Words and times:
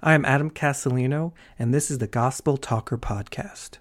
I 0.00 0.14
am 0.14 0.24
Adam 0.24 0.50
Castellino, 0.50 1.32
and 1.58 1.74
this 1.74 1.90
is 1.90 1.98
the 1.98 2.06
Gospel 2.06 2.56
Talker 2.56 2.96
Podcast. 2.96 3.78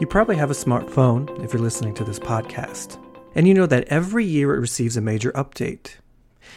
You 0.00 0.06
probably 0.06 0.36
have 0.36 0.50
a 0.50 0.54
smartphone 0.54 1.44
if 1.44 1.52
you're 1.52 1.60
listening 1.60 1.92
to 1.94 2.04
this 2.04 2.18
podcast, 2.18 2.98
and 3.34 3.46
you 3.46 3.52
know 3.52 3.66
that 3.66 3.88
every 3.88 4.24
year 4.24 4.54
it 4.54 4.60
receives 4.60 4.96
a 4.96 5.02
major 5.02 5.32
update. 5.32 5.96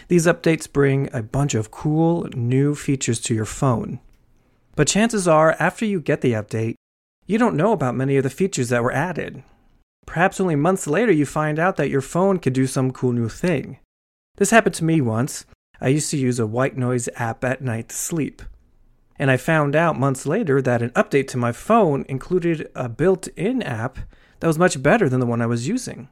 These 0.07 0.25
updates 0.25 0.71
bring 0.71 1.09
a 1.11 1.21
bunch 1.21 1.53
of 1.53 1.69
cool 1.69 2.29
new 2.33 2.75
features 2.75 3.19
to 3.21 3.35
your 3.35 3.43
phone. 3.43 3.99
But 4.77 4.87
chances 4.87 5.27
are, 5.27 5.57
after 5.59 5.83
you 5.83 5.99
get 5.99 6.21
the 6.21 6.31
update, 6.31 6.75
you 7.25 7.37
don't 7.37 7.57
know 7.57 7.73
about 7.73 7.95
many 7.95 8.15
of 8.15 8.23
the 8.23 8.29
features 8.29 8.69
that 8.69 8.83
were 8.83 8.93
added. 8.93 9.43
Perhaps 10.09 10.41
only 10.41 10.55
months 10.55 10.87
later 10.87 11.11
you 11.11 11.23
find 11.23 11.59
out 11.59 11.75
that 11.75 11.91
your 11.91 12.01
phone 12.01 12.39
could 12.39 12.53
do 12.53 12.65
some 12.65 12.89
cool 12.89 13.11
new 13.11 13.29
thing. 13.29 13.77
This 14.37 14.49
happened 14.49 14.73
to 14.75 14.83
me 14.83 15.01
once. 15.01 15.45
I 15.79 15.89
used 15.89 16.09
to 16.09 16.17
use 16.17 16.39
a 16.39 16.47
white 16.47 16.75
noise 16.75 17.07
app 17.17 17.43
at 17.43 17.61
night 17.61 17.89
to 17.89 17.95
sleep. 17.95 18.41
And 19.19 19.29
I 19.29 19.37
found 19.37 19.75
out 19.75 19.99
months 19.99 20.25
later 20.25 20.63
that 20.63 20.81
an 20.81 20.89
update 20.91 21.27
to 21.27 21.37
my 21.37 21.51
phone 21.51 22.05
included 22.09 22.71
a 22.73 22.89
built 22.89 23.27
in 23.37 23.61
app 23.61 23.99
that 24.39 24.47
was 24.47 24.57
much 24.57 24.81
better 24.81 25.09
than 25.09 25.19
the 25.19 25.27
one 25.27 25.43
I 25.43 25.45
was 25.45 25.67
using. 25.67 26.09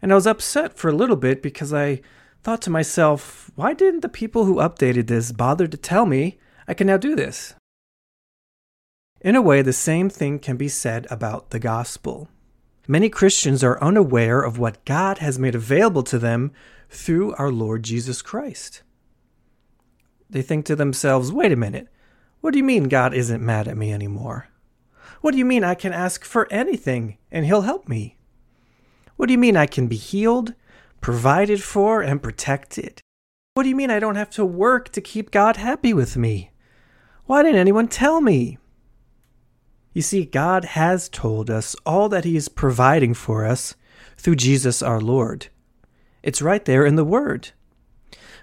And 0.00 0.10
I 0.10 0.14
was 0.14 0.26
upset 0.26 0.78
for 0.78 0.88
a 0.88 0.96
little 0.96 1.16
bit 1.16 1.42
because 1.42 1.74
I 1.74 2.00
thought 2.42 2.62
to 2.62 2.70
myself, 2.70 3.50
why 3.56 3.74
didn't 3.74 4.00
the 4.00 4.08
people 4.08 4.46
who 4.46 4.54
updated 4.54 5.08
this 5.08 5.32
bother 5.32 5.66
to 5.66 5.76
tell 5.76 6.06
me 6.06 6.38
I 6.66 6.72
can 6.72 6.86
now 6.86 6.96
do 6.96 7.14
this? 7.14 7.52
In 9.20 9.36
a 9.36 9.42
way, 9.42 9.60
the 9.60 9.74
same 9.74 10.08
thing 10.08 10.38
can 10.38 10.56
be 10.56 10.68
said 10.68 11.06
about 11.10 11.50
the 11.50 11.58
gospel. 11.58 12.30
Many 12.88 13.08
Christians 13.08 13.64
are 13.64 13.82
unaware 13.82 14.40
of 14.40 14.58
what 14.58 14.84
God 14.84 15.18
has 15.18 15.38
made 15.38 15.54
available 15.56 16.04
to 16.04 16.18
them 16.18 16.52
through 16.88 17.34
our 17.34 17.50
Lord 17.50 17.82
Jesus 17.82 18.22
Christ. 18.22 18.82
They 20.30 20.42
think 20.42 20.64
to 20.66 20.76
themselves, 20.76 21.32
wait 21.32 21.52
a 21.52 21.56
minute, 21.56 21.88
what 22.40 22.52
do 22.52 22.58
you 22.58 22.64
mean 22.64 22.84
God 22.84 23.12
isn't 23.12 23.44
mad 23.44 23.66
at 23.66 23.76
me 23.76 23.92
anymore? 23.92 24.48
What 25.20 25.32
do 25.32 25.38
you 25.38 25.44
mean 25.44 25.64
I 25.64 25.74
can 25.74 25.92
ask 25.92 26.24
for 26.24 26.46
anything 26.52 27.18
and 27.32 27.44
He'll 27.44 27.62
help 27.62 27.88
me? 27.88 28.18
What 29.16 29.26
do 29.26 29.32
you 29.32 29.38
mean 29.38 29.56
I 29.56 29.66
can 29.66 29.88
be 29.88 29.96
healed, 29.96 30.54
provided 31.00 31.62
for, 31.62 32.02
and 32.02 32.22
protected? 32.22 33.00
What 33.54 33.64
do 33.64 33.68
you 33.68 33.76
mean 33.76 33.90
I 33.90 33.98
don't 33.98 34.16
have 34.16 34.30
to 34.30 34.44
work 34.44 34.90
to 34.90 35.00
keep 35.00 35.30
God 35.30 35.56
happy 35.56 35.92
with 35.92 36.16
me? 36.16 36.52
Why 37.24 37.42
didn't 37.42 37.58
anyone 37.58 37.88
tell 37.88 38.20
me? 38.20 38.58
You 39.96 40.02
see, 40.02 40.26
God 40.26 40.66
has 40.66 41.08
told 41.08 41.48
us 41.48 41.74
all 41.86 42.10
that 42.10 42.26
He 42.26 42.36
is 42.36 42.50
providing 42.50 43.14
for 43.14 43.46
us 43.46 43.76
through 44.18 44.36
Jesus 44.36 44.82
our 44.82 45.00
Lord. 45.00 45.46
It's 46.22 46.42
right 46.42 46.62
there 46.62 46.84
in 46.84 46.96
the 46.96 47.04
Word. 47.04 47.52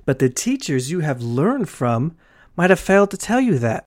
But 0.03 0.17
the 0.17 0.31
teachers 0.31 0.89
you 0.89 1.01
have 1.01 1.21
learned 1.21 1.69
from 1.69 2.17
might 2.57 2.71
have 2.71 2.79
failed 2.79 3.11
to 3.11 3.17
tell 3.17 3.39
you 3.39 3.59
that. 3.59 3.85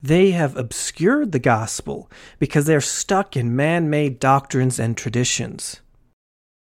They 0.00 0.30
have 0.30 0.56
obscured 0.56 1.32
the 1.32 1.38
gospel 1.38 2.10
because 2.38 2.64
they're 2.64 2.80
stuck 2.80 3.36
in 3.36 3.54
man 3.54 3.90
made 3.90 4.18
doctrines 4.18 4.78
and 4.78 4.96
traditions. 4.96 5.82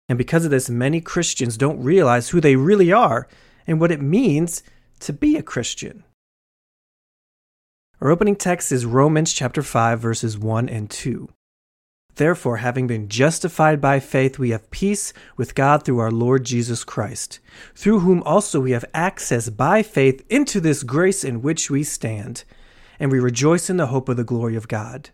And 0.10 0.18
because 0.18 0.44
of 0.44 0.52
this, 0.52 0.70
many 0.70 1.00
Christians 1.00 1.56
don't 1.56 1.82
realize 1.82 2.28
who 2.28 2.42
they 2.42 2.58
really 2.58 2.92
are 2.92 3.26
and 3.66 3.80
what 3.80 3.94
it 3.94 4.02
means 4.02 4.64
to 5.00 5.14
be 5.14 5.38
a 5.38 5.42
Christian. 5.42 6.04
Our 8.02 8.12
opening 8.12 8.36
text 8.36 8.74
is 8.74 8.86
Romans 8.86 9.32
chapter 9.32 9.62
5 9.62 10.02
verses 10.02 10.38
1 10.38 10.68
and 10.68 10.90
2. 10.90 11.30
Therefore, 12.16 12.58
having 12.58 12.88
been 12.88 13.08
justified 13.08 13.80
by 13.80 14.02
faith, 14.02 14.38
we 14.38 14.50
have 14.50 14.70
peace 14.70 15.14
with 15.38 15.56
God 15.56 15.84
through 15.84 16.00
our 16.00 16.12
Lord 16.12 16.44
Jesus 16.44 16.84
Christ, 16.84 17.40
through 17.74 18.00
whom 18.02 18.22
also 18.24 18.60
we 18.60 18.72
have 18.72 18.84
access 18.94 19.50
by 19.50 19.82
faith 19.82 20.26
into 20.30 20.60
this 20.60 20.84
grace 20.84 21.24
in 21.24 21.42
which 21.42 21.70
we 21.70 21.84
stand, 21.84 22.44
and 23.00 23.12
we 23.12 23.20
rejoice 23.20 23.70
in 23.70 23.78
the 23.78 23.88
hope 23.88 24.10
of 24.10 24.18
the 24.18 24.26
glory 24.26 24.58
of 24.58 24.68
God. 24.68 25.10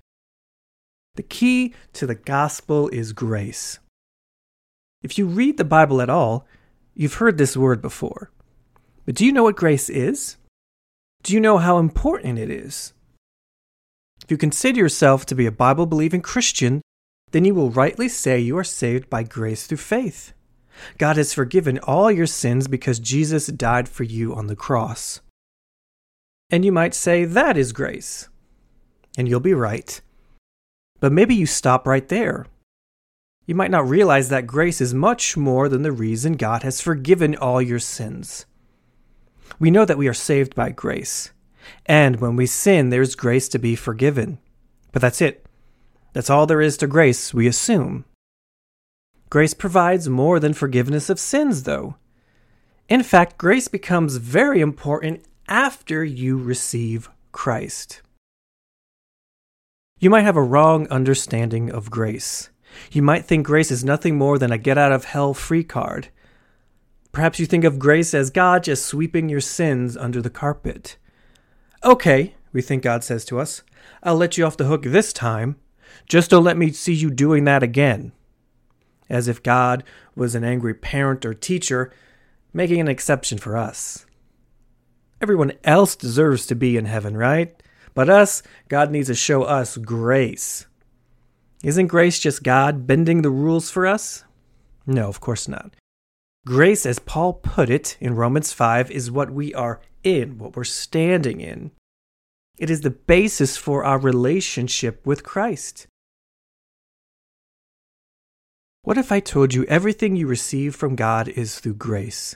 The 1.16 1.24
key 1.24 1.75
to 1.94 2.08
the 2.08 2.16
gospel 2.16 2.90
is 2.90 3.14
grace. 3.14 3.78
If 5.03 5.20
you 5.20 5.28
read 5.28 5.58
the 5.58 5.64
Bible 5.64 6.02
at 6.02 6.09
all, 6.09 6.47
you've 6.96 7.16
heard 7.16 7.38
this 7.38 7.56
word 7.56 7.81
before. 7.81 8.31
But 9.06 9.14
do 9.16 9.25
you 9.25 9.31
know 9.31 9.44
what 9.44 9.56
grace 9.56 9.88
is? 9.88 10.38
Do 11.24 11.34
you 11.34 11.40
know 11.40 11.59
how 11.59 11.78
important 11.78 12.40
it 12.40 12.50
is? 12.50 12.94
If 14.24 14.32
you 14.32 14.38
consider 14.38 14.80
yourself 14.80 15.26
to 15.28 15.36
be 15.36 15.46
a 15.46 15.52
Bible 15.52 15.86
believing 15.86 16.22
Christian, 16.22 16.82
then 17.32 17.46
you 17.46 17.54
will 17.54 17.70
rightly 17.70 18.09
say 18.09 18.40
you 18.40 18.58
are 18.58 18.64
saved 18.64 19.09
by 19.09 19.24
grace 19.24 19.68
through 19.68 19.78
faith. 19.78 20.34
God 20.98 21.18
has 21.18 21.34
forgiven 21.34 21.78
all 21.80 22.12
your 22.12 22.26
sins 22.26 22.68
because 22.68 23.00
Jesus 23.00 23.48
died 23.48 23.88
for 23.88 24.04
you 24.04 24.34
on 24.34 24.48
the 24.48 24.56
cross. 24.56 25.22
And 26.50 26.66
you 26.66 26.72
might 26.72 26.96
say 26.96 27.24
that 27.24 27.56
is 27.56 27.72
grace. 27.72 28.28
And 29.18 29.28
you'll 29.28 29.40
be 29.40 29.53
right. 29.53 30.02
But 31.00 31.12
maybe 31.12 31.36
you 31.36 31.46
stop 31.46 31.86
right 31.86 32.08
there. 32.08 32.48
You 33.46 33.56
might 33.56 33.72
not 33.72 33.88
realize 33.88 34.30
that 34.30 34.48
grace 34.48 34.82
is 34.82 34.94
much 34.94 35.38
more 35.38 35.70
than 35.70 35.84
the 35.84 35.92
reason 35.92 36.34
God 36.34 36.64
has 36.64 36.82
forgiven 36.82 37.36
all 37.36 37.62
your 37.62 37.80
sins. 37.80 38.46
We 39.61 39.69
know 39.69 39.85
that 39.85 39.99
we 39.99 40.07
are 40.07 40.13
saved 40.13 40.55
by 40.55 40.72
grace. 40.72 41.29
And 41.85 42.19
when 42.19 42.35
we 42.35 42.47
sin, 42.47 42.89
there's 42.89 43.13
grace 43.13 43.47
to 43.49 43.59
be 43.59 43.75
forgiven. 43.75 44.39
But 44.91 45.03
that's 45.03 45.22
it. 45.22 45.45
That's 46.13 46.31
all 46.31 46.47
there 46.47 46.61
is 46.61 46.77
to 46.77 46.88
grace, 46.88 47.31
we 47.31 47.45
assume. 47.45 48.05
Grace 49.29 49.53
provides 49.53 50.09
more 50.09 50.39
than 50.39 50.53
forgiveness 50.53 51.11
of 51.11 51.19
sins, 51.19 51.61
though. 51.61 51.95
In 52.89 53.03
fact, 53.03 53.38
grace 53.38 53.67
becomes 53.67 54.16
very 54.16 54.61
important 54.61 55.25
after 55.47 56.03
you 56.03 56.39
receive 56.39 57.11
Christ. 57.31 58.01
You 59.99 60.09
might 60.09 60.23
have 60.23 60.38
a 60.38 60.41
wrong 60.41 60.88
understanding 60.88 61.69
of 61.69 61.91
grace. 61.91 62.49
You 62.91 63.03
might 63.03 63.25
think 63.25 63.45
grace 63.45 63.69
is 63.69 63.83
nothing 63.83 64.17
more 64.17 64.39
than 64.39 64.51
a 64.51 64.57
get 64.57 64.79
out 64.79 64.91
of 64.91 65.05
hell 65.05 65.35
free 65.35 65.63
card. 65.63 66.09
Perhaps 67.11 67.39
you 67.39 67.45
think 67.45 67.63
of 67.63 67.79
grace 67.79 68.13
as 68.13 68.29
God 68.29 68.63
just 68.63 68.85
sweeping 68.85 69.27
your 69.27 69.41
sins 69.41 69.97
under 69.97 70.22
the 70.22 70.29
carpet. 70.29 70.97
Okay, 71.83 72.35
we 72.53 72.61
think 72.61 72.83
God 72.83 73.03
says 73.03 73.25
to 73.25 73.39
us, 73.39 73.63
I'll 74.03 74.16
let 74.16 74.38
you 74.38 74.45
off 74.45 74.57
the 74.57 74.66
hook 74.66 74.83
this 74.83 75.11
time. 75.11 75.57
Just 76.07 76.29
don't 76.29 76.44
let 76.44 76.57
me 76.57 76.72
see 76.72 76.94
you 76.94 77.09
doing 77.09 77.44
that 77.45 77.63
again. 77.63 78.13
As 79.09 79.27
if 79.27 79.44
God 79.44 79.83
was 80.16 80.35
an 80.35 80.44
angry 80.44 80.73
parent 80.73 81.25
or 81.25 81.33
teacher 81.33 81.91
making 82.53 82.79
an 82.79 82.88
exception 82.88 83.38
for 83.38 83.57
us. 83.57 84.05
Everyone 85.22 85.53
else 85.63 85.95
deserves 85.95 86.45
to 86.47 86.55
be 86.55 86.78
in 86.78 86.85
heaven, 86.85 87.17
right? 87.17 87.61
But 87.93 88.09
us, 88.09 88.41
God 88.69 88.89
needs 88.89 89.07
to 89.07 89.16
show 89.16 89.43
us 89.43 89.78
grace. 89.78 90.66
Isn't 91.63 91.88
grace 91.88 92.19
just 92.19 92.43
God 92.43 92.88
bending 92.88 93.22
the 93.22 93.29
rules 93.29 93.69
for 93.69 93.85
us? 93.85 94.23
No, 94.88 95.09
of 95.09 95.19
course 95.19 95.47
not. 95.47 95.75
Grace, 96.46 96.88
as 96.88 96.97
Paul 96.97 97.34
put 97.34 97.69
it 97.69 97.97
in 98.00 98.16
Romans 98.16 98.52
5, 98.52 98.90
is 98.90 99.12
what 99.12 99.29
we 99.29 99.53
are 99.53 99.79
in, 100.03 100.40
what 100.40 100.56
we're 100.56 100.63
standing 100.63 101.40
in. 101.40 101.69
It 102.57 102.72
is 102.72 102.81
the 102.81 102.90
basis 102.90 103.57
for 103.57 103.84
our 103.84 104.00
relationship 104.00 105.06
with 105.06 105.24
Christ. 105.24 105.85
What 108.81 108.97
if 108.97 109.12
I 109.12 109.19
told 109.19 109.53
you 109.53 109.66
everything 109.66 110.16
you 110.16 110.25
receive 110.25 110.75
from 110.75 110.96
God 110.96 111.28
is 111.28 111.59
through 111.59 111.75
grace? 111.75 112.35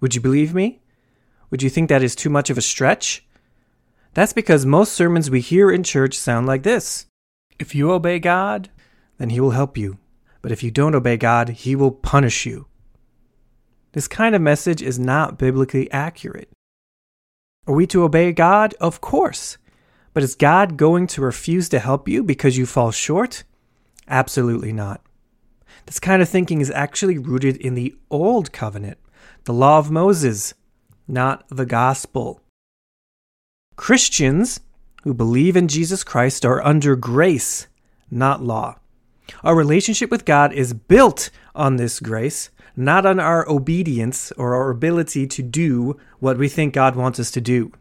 Would 0.00 0.14
you 0.14 0.20
believe 0.20 0.54
me? 0.54 0.80
Would 1.50 1.62
you 1.62 1.70
think 1.70 1.88
that 1.88 2.02
is 2.02 2.14
too 2.14 2.28
much 2.28 2.50
of 2.50 2.58
a 2.58 2.62
stretch? 2.62 3.24
That's 4.12 4.34
because 4.34 4.66
most 4.66 4.92
sermons 4.92 5.30
we 5.30 5.40
hear 5.40 5.70
in 5.70 5.82
church 5.82 6.18
sound 6.18 6.46
like 6.46 6.62
this 6.62 7.06
If 7.58 7.74
you 7.74 7.90
obey 7.90 8.18
God, 8.18 8.68
then 9.16 9.30
He 9.30 9.40
will 9.40 9.52
help 9.52 9.78
you. 9.78 9.96
But 10.42 10.52
if 10.52 10.62
you 10.62 10.70
don't 10.70 10.94
obey 10.94 11.16
God, 11.16 11.48
He 11.48 11.74
will 11.74 11.92
punish 11.92 12.44
you. 12.44 12.66
This 13.92 14.08
kind 14.08 14.34
of 14.34 14.42
message 14.42 14.82
is 14.82 14.98
not 14.98 15.38
biblically 15.38 15.90
accurate. 15.90 16.50
Are 17.66 17.74
we 17.74 17.86
to 17.88 18.04
obey 18.04 18.32
God? 18.32 18.74
Of 18.80 19.00
course. 19.00 19.58
But 20.12 20.22
is 20.22 20.34
God 20.34 20.76
going 20.76 21.06
to 21.08 21.20
refuse 21.20 21.68
to 21.68 21.78
help 21.78 22.08
you 22.08 22.22
because 22.22 22.56
you 22.56 22.66
fall 22.66 22.90
short? 22.90 23.44
Absolutely 24.08 24.72
not. 24.72 25.00
This 25.86 26.00
kind 26.00 26.22
of 26.22 26.28
thinking 26.28 26.60
is 26.60 26.70
actually 26.70 27.18
rooted 27.18 27.56
in 27.56 27.74
the 27.74 27.94
Old 28.10 28.52
Covenant, 28.52 28.98
the 29.44 29.52
Law 29.52 29.78
of 29.78 29.90
Moses, 29.90 30.54
not 31.06 31.44
the 31.48 31.66
Gospel. 31.66 32.40
Christians 33.76 34.60
who 35.02 35.14
believe 35.14 35.56
in 35.56 35.68
Jesus 35.68 36.04
Christ 36.04 36.44
are 36.44 36.64
under 36.64 36.96
grace, 36.96 37.66
not 38.10 38.42
law. 38.42 38.76
Our 39.42 39.54
relationship 39.54 40.10
with 40.10 40.24
God 40.24 40.52
is 40.52 40.74
built 40.74 41.30
on 41.54 41.76
this 41.76 42.00
grace, 42.00 42.50
not 42.76 43.06
on 43.06 43.20
our 43.20 43.48
obedience 43.48 44.32
or 44.32 44.54
our 44.54 44.70
ability 44.70 45.26
to 45.26 45.42
do 45.42 45.96
what 46.18 46.38
we 46.38 46.48
think 46.48 46.74
God 46.74 46.96
wants 46.96 47.20
us 47.20 47.30
to 47.32 47.40
do. 47.40 47.72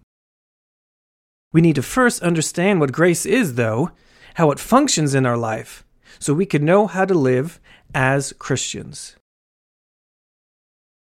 We 1.51 1.62
need 1.62 1.75
to 1.75 1.81
first 1.81 2.21
understand 2.21 2.80
what 2.80 2.91
grace 2.91 3.25
is, 3.25 3.56
though, 3.56 3.91
how 4.36 4.51
it 4.51 4.59
functions 4.59 5.15
in 5.15 5.25
our 5.25 5.38
life. 5.38 5.83
so 6.19 6.33
we 6.33 6.45
can 6.45 6.65
know 6.65 6.88
how 6.88 7.06
to 7.06 7.13
live 7.13 7.59
as 7.94 8.33
Christians. 8.33 9.15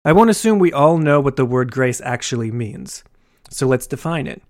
I 0.04 0.12
won't 0.12 0.30
assume 0.30 0.58
we 0.58 0.72
all 0.72 0.96
know 0.96 1.20
what 1.20 1.36
the 1.36 1.44
word 1.44 1.72
grace 1.72 2.00
actually 2.02 2.50
means, 2.50 3.04
so 3.50 3.66
let's 3.66 3.86
define 3.86 4.26
it. 4.26 4.42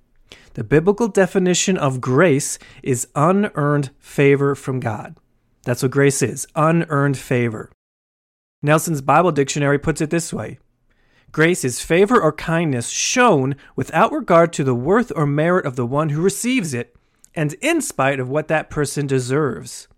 The 0.55 0.64
biblical 0.64 1.08
definition 1.08 1.76
of 1.76 2.00
grace 2.00 2.58
is 2.82 3.08
unearned 3.14 3.91
favor 3.99 4.55
from 4.55 4.81
God. 4.81 5.17
That's 5.62 5.82
what 5.82 5.93
grace 5.93 6.23
is 6.23 6.46
unearned 6.55 7.17
favor. 7.17 7.70
Nelson's 8.62 9.00
Bible 9.00 9.31
Dictionary 9.31 9.78
puts 9.78 10.00
it 10.00 10.10
this 10.10 10.32
way 10.32 10.58
Grace 11.31 11.64
is 11.64 11.81
favor 11.81 12.20
or 12.20 12.32
kindness 12.32 12.88
shown 12.88 13.55
without 13.76 14.12
regard 14.12 14.52
to 14.55 14.64
the 14.64 14.75
worth 14.75 15.12
or 15.14 15.26
merit 15.26 15.66
of 15.66 15.76
the 15.76 15.87
one 15.87 16.08
who 16.08 16.22
receives 16.22 16.72
it, 16.72 16.96
and 17.34 17.55
in 17.55 17.81
spite 17.81 18.19
of 18.19 18.28
what 18.28 18.49
that 18.49 18.70
person 18.70 19.06
deserves. 19.06 19.88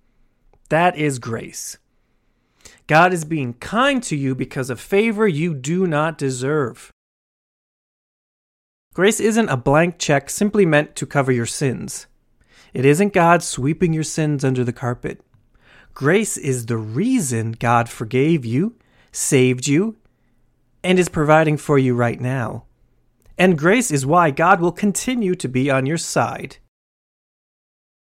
That 0.69 0.97
is 0.97 1.19
grace. 1.19 1.79
God 2.87 3.13
is 3.13 3.25
being 3.25 3.55
kind 3.55 4.03
to 4.03 4.17
you 4.17 4.35
because 4.35 4.71
of 4.71 4.81
favor 4.81 5.27
you 5.27 5.55
do 5.55 5.87
not 5.87 6.19
deserve. 6.19 6.93
Grace 8.93 9.21
isn't 9.21 9.49
a 9.49 9.57
blank 9.57 9.99
check 9.99 10.29
simply 10.29 10.67
meant 10.67 10.97
to 10.97 11.07
cover 11.07 11.31
your 11.31 11.47
sins. 11.47 12.09
It 12.75 12.85
isn't 12.85 13.13
God 13.13 13.43
sweeping 13.43 13.93
your 13.93 14.03
sins 14.03 14.45
under 14.45 14.65
the 14.65 14.73
carpet. 14.73 15.21
Grace 15.95 16.37
is 16.37 16.67
the 16.67 16.77
reason 16.77 17.53
God 17.53 17.89
forgave 17.89 18.45
you, 18.45 18.77
saved 19.13 19.67
you, 19.67 19.97
and 20.83 20.99
is 20.99 21.09
providing 21.09 21.57
for 21.57 21.79
you 21.79 21.95
right 21.95 22.21
now. 22.21 22.65
And 23.37 23.59
grace 23.59 23.91
is 23.91 24.07
why 24.07 24.31
God 24.31 24.61
will 24.61 24.73
continue 24.73 25.35
to 25.35 25.49
be 25.49 25.71
on 25.71 25.87
your 25.87 25.99
side. 25.99 26.59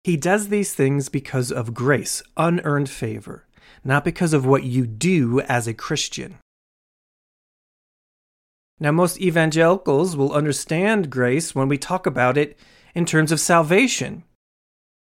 He 0.05 0.17
does 0.17 0.49
these 0.49 0.75
things 0.75 1.09
because 1.09 1.53
of 1.53 1.75
grace, 1.75 2.23
unearned 2.37 2.89
favor, 2.89 3.47
not 3.85 4.05
because 4.05 4.33
of 4.33 4.47
what 4.47 4.65
you 4.65 4.87
do 4.87 5.41
as 5.41 5.67
a 5.67 5.75
Christian. 5.75 6.39
Now, 8.79 8.93
most 8.93 9.21
evangelicals 9.21 10.17
will 10.17 10.33
understand 10.33 11.11
grace 11.11 11.55
when 11.55 11.69
we 11.69 11.77
talk 11.77 12.07
about 12.07 12.39
it 12.39 12.59
in 12.95 13.05
terms 13.05 13.31
of 13.31 13.41
salvation. 13.41 14.25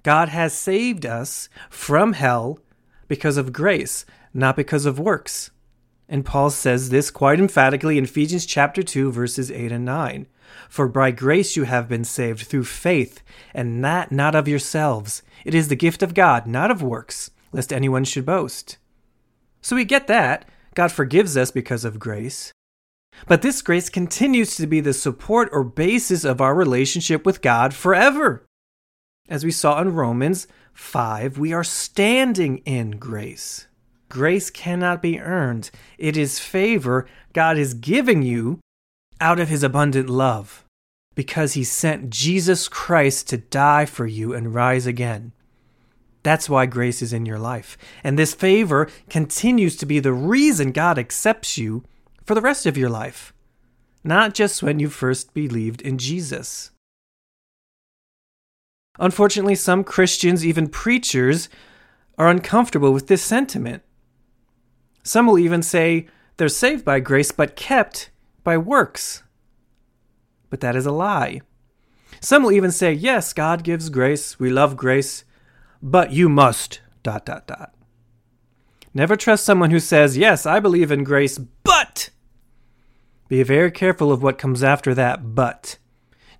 God 0.03 0.29
has 0.29 0.53
saved 0.53 1.05
us 1.05 1.49
from 1.69 2.13
hell 2.13 2.59
because 3.07 3.37
of 3.37 3.53
grace, 3.53 4.05
not 4.33 4.55
because 4.55 4.85
of 4.85 4.99
works. 4.99 5.51
And 6.09 6.25
Paul 6.25 6.49
says 6.49 6.89
this 6.89 7.11
quite 7.11 7.39
emphatically 7.39 7.97
in 7.97 8.03
Ephesians 8.03 8.45
chapter 8.45 8.83
2 8.83 9.11
verses 9.11 9.51
8 9.51 9.71
and 9.71 9.85
9. 9.85 10.27
For 10.67 10.87
by 10.87 11.11
grace 11.11 11.55
you 11.55 11.63
have 11.63 11.87
been 11.87 12.03
saved 12.03 12.47
through 12.47 12.65
faith, 12.65 13.21
and 13.53 13.83
that 13.85 14.11
not 14.11 14.35
of 14.35 14.47
yourselves. 14.47 15.23
It 15.45 15.55
is 15.55 15.69
the 15.69 15.75
gift 15.75 16.03
of 16.03 16.13
God, 16.13 16.47
not 16.47 16.71
of 16.71 16.81
works, 16.81 17.31
lest 17.51 17.71
anyone 17.71 18.03
should 18.03 18.25
boast. 18.25 18.77
So 19.61 19.75
we 19.75 19.85
get 19.85 20.07
that. 20.07 20.45
God 20.73 20.91
forgives 20.91 21.37
us 21.37 21.51
because 21.51 21.85
of 21.85 21.99
grace. 21.99 22.51
But 23.27 23.41
this 23.41 23.61
grace 23.61 23.89
continues 23.89 24.55
to 24.55 24.67
be 24.67 24.79
the 24.79 24.93
support 24.93 25.49
or 25.51 25.63
basis 25.63 26.23
of 26.23 26.41
our 26.41 26.55
relationship 26.55 27.25
with 27.25 27.41
God 27.41 27.73
forever. 27.73 28.45
As 29.31 29.45
we 29.45 29.51
saw 29.51 29.79
in 29.79 29.95
Romans 29.95 30.45
5, 30.73 31.37
we 31.37 31.53
are 31.53 31.63
standing 31.63 32.57
in 32.65 32.91
grace. 32.91 33.65
Grace 34.09 34.49
cannot 34.49 35.01
be 35.01 35.21
earned, 35.21 35.71
it 35.97 36.17
is 36.17 36.37
favor 36.37 37.07
God 37.31 37.57
is 37.57 37.73
giving 37.73 38.23
you 38.23 38.59
out 39.21 39.39
of 39.39 39.47
his 39.47 39.63
abundant 39.63 40.09
love 40.09 40.65
because 41.15 41.53
he 41.53 41.63
sent 41.63 42.09
Jesus 42.09 42.67
Christ 42.67 43.29
to 43.29 43.37
die 43.37 43.85
for 43.85 44.05
you 44.05 44.33
and 44.33 44.53
rise 44.53 44.85
again. 44.85 45.31
That's 46.23 46.49
why 46.49 46.65
grace 46.65 47.01
is 47.01 47.13
in 47.13 47.25
your 47.25 47.39
life. 47.39 47.77
And 48.03 48.19
this 48.19 48.33
favor 48.33 48.89
continues 49.09 49.77
to 49.77 49.85
be 49.85 50.01
the 50.01 50.11
reason 50.11 50.73
God 50.73 50.99
accepts 50.99 51.57
you 51.57 51.85
for 52.25 52.35
the 52.35 52.41
rest 52.41 52.65
of 52.65 52.75
your 52.75 52.89
life, 52.89 53.33
not 54.03 54.33
just 54.33 54.61
when 54.61 54.81
you 54.81 54.89
first 54.89 55.33
believed 55.33 55.81
in 55.81 55.97
Jesus. 55.97 56.70
Unfortunately, 59.01 59.55
some 59.55 59.83
Christians, 59.83 60.45
even 60.45 60.67
preachers, 60.69 61.49
are 62.19 62.29
uncomfortable 62.29 62.93
with 62.93 63.07
this 63.07 63.23
sentiment. 63.23 63.81
Some 65.01 65.25
will 65.25 65.39
even 65.39 65.63
say 65.63 66.07
they're 66.37 66.47
saved 66.47 66.85
by 66.85 66.99
grace 66.99 67.31
but 67.31 67.55
kept 67.55 68.11
by 68.43 68.57
works. 68.59 69.23
But 70.51 70.59
that 70.59 70.75
is 70.75 70.85
a 70.85 70.91
lie. 70.91 71.41
Some 72.19 72.43
will 72.43 72.51
even 72.51 72.71
say, 72.71 72.93
yes, 72.93 73.33
God 73.33 73.63
gives 73.63 73.89
grace, 73.89 74.39
we 74.39 74.51
love 74.51 74.77
grace, 74.77 75.23
but 75.81 76.11
you 76.11 76.29
must, 76.29 76.81
dot, 77.01 77.25
dot, 77.25 77.47
dot. 77.47 77.73
Never 78.93 79.15
trust 79.15 79.43
someone 79.43 79.71
who 79.71 79.79
says, 79.79 80.15
yes, 80.15 80.45
I 80.45 80.59
believe 80.59 80.91
in 80.91 81.03
grace, 81.03 81.39
but. 81.39 82.11
Be 83.29 83.41
very 83.41 83.71
careful 83.71 84.11
of 84.11 84.21
what 84.21 84.37
comes 84.37 84.63
after 84.63 84.93
that 84.93 85.33
but. 85.33 85.79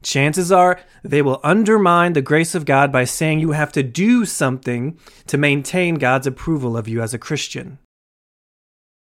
Chances 0.03 0.51
are 0.51 0.79
they 1.03 1.21
will 1.21 1.39
undermine 1.43 2.13
the 2.13 2.21
grace 2.21 2.55
of 2.55 2.65
God 2.65 2.91
by 2.91 3.03
saying 3.03 3.39
you 3.39 3.51
have 3.51 3.71
to 3.73 3.83
do 3.83 4.25
something 4.25 4.97
to 5.27 5.37
maintain 5.37 5.95
God's 5.95 6.27
approval 6.27 6.75
of 6.75 6.87
you 6.87 7.01
as 7.01 7.13
a 7.13 7.19
Christian. 7.19 7.77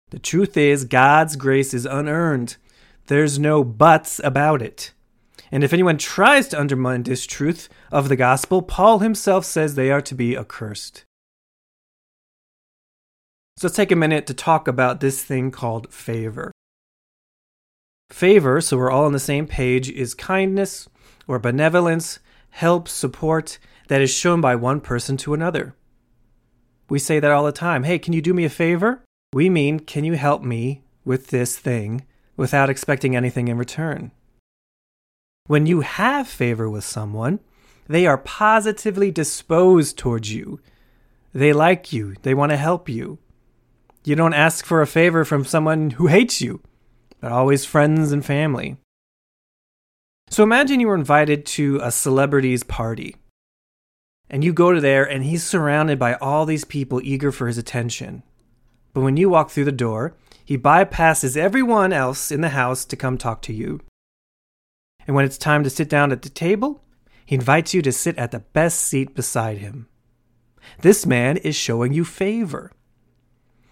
The 0.09 0.19
truth 0.19 0.57
is, 0.57 0.85
God's 0.85 1.35
grace 1.35 1.73
is 1.73 1.85
unearned. 1.85 2.57
There's 3.05 3.37
no 3.37 3.63
buts 3.63 4.19
about 4.23 4.61
it. 4.61 4.91
And 5.51 5.63
if 5.63 5.73
anyone 5.73 5.97
tries 5.97 6.47
to 6.49 6.59
undermine 6.59 7.03
this 7.03 7.25
truth 7.25 7.69
of 7.91 8.09
the 8.09 8.15
gospel, 8.15 8.61
Paul 8.61 8.99
himself 8.99 9.45
says 9.45 9.75
they 9.75 9.91
are 9.91 10.01
to 10.01 10.15
be 10.15 10.35
accursed. 10.35 11.05
So 13.57 13.67
let's 13.67 13.75
take 13.75 13.91
a 13.91 13.95
minute 13.95 14.25
to 14.27 14.33
talk 14.33 14.67
about 14.67 14.99
this 14.99 15.23
thing 15.23 15.51
called 15.51 15.91
favor. 15.93 16.51
Favor, 18.09 18.59
so 18.59 18.77
we're 18.77 18.91
all 18.91 19.05
on 19.05 19.13
the 19.13 19.19
same 19.19 19.47
page, 19.47 19.89
is 19.89 20.13
kindness 20.13 20.89
or 21.27 21.39
benevolence, 21.39 22.19
help, 22.49 22.87
support 22.87 23.59
that 23.87 24.01
is 24.01 24.11
shown 24.11 24.41
by 24.41 24.55
one 24.55 24.81
person 24.81 25.15
to 25.17 25.33
another. 25.33 25.75
We 26.89 26.99
say 26.99 27.19
that 27.19 27.31
all 27.31 27.45
the 27.45 27.51
time. 27.51 27.83
Hey, 27.83 27.99
can 27.99 28.13
you 28.13 28.21
do 28.21 28.33
me 28.33 28.45
a 28.45 28.49
favor? 28.49 29.03
We 29.31 29.49
mean, 29.49 29.79
can 29.79 30.03
you 30.03 30.13
help 30.13 30.41
me 30.41 30.83
with 31.05 31.27
this 31.27 31.57
thing 31.57 32.05
without 32.35 32.69
expecting 32.69 33.15
anything 33.15 33.47
in 33.47 33.57
return? 33.57 34.11
When 35.45 35.67
you 35.67 35.81
have 35.81 36.27
favor 36.27 36.69
with 36.69 36.83
someone, 36.83 37.39
they 37.87 38.05
are 38.05 38.17
positively 38.17 39.11
disposed 39.11 39.97
towards 39.97 40.33
you. 40.33 40.59
They 41.33 41.53
like 41.53 41.93
you, 41.93 42.15
they 42.23 42.33
want 42.33 42.51
to 42.51 42.57
help 42.57 42.89
you. 42.89 43.19
You 44.03 44.15
don't 44.15 44.33
ask 44.33 44.65
for 44.65 44.81
a 44.81 44.87
favor 44.87 45.25
from 45.25 45.45
someone 45.45 45.91
who 45.91 46.07
hates 46.07 46.41
you, 46.41 46.61
but 47.19 47.31
always 47.31 47.65
friends 47.65 48.11
and 48.11 48.25
family. 48.25 48.77
So 50.29 50.43
imagine 50.43 50.79
you 50.79 50.87
were 50.87 50.95
invited 50.95 51.45
to 51.47 51.79
a 51.81 51.91
celebrity's 51.91 52.63
party. 52.63 53.15
And 54.29 54.43
you 54.43 54.53
go 54.53 54.71
to 54.71 54.79
there, 54.79 55.03
and 55.03 55.23
he's 55.23 55.43
surrounded 55.43 55.97
by 55.97 56.13
all 56.15 56.45
these 56.45 56.65
people 56.65 57.01
eager 57.03 57.31
for 57.31 57.47
his 57.47 57.57
attention. 57.57 58.21
But 58.93 59.01
when 59.01 59.17
you 59.17 59.29
walk 59.29 59.49
through 59.49 59.65
the 59.65 59.71
door, 59.71 60.15
he 60.45 60.57
bypasses 60.57 61.35
everyone 61.35 61.93
else 61.93 62.31
in 62.31 62.41
the 62.41 62.49
house 62.49 62.85
to 62.85 62.95
come 62.95 63.17
talk 63.17 63.41
to 63.43 63.53
you. 63.53 63.81
And 65.07 65.15
when 65.15 65.25
it's 65.25 65.37
time 65.37 65.63
to 65.63 65.69
sit 65.69 65.89
down 65.89 66.11
at 66.11 66.21
the 66.21 66.29
table, 66.29 66.83
he 67.25 67.35
invites 67.35 67.73
you 67.73 67.81
to 67.81 67.91
sit 67.91 68.17
at 68.17 68.31
the 68.31 68.39
best 68.39 68.81
seat 68.81 69.15
beside 69.15 69.57
him. 69.57 69.87
This 70.81 71.05
man 71.05 71.37
is 71.37 71.55
showing 71.55 71.93
you 71.93 72.05
favor. 72.05 72.71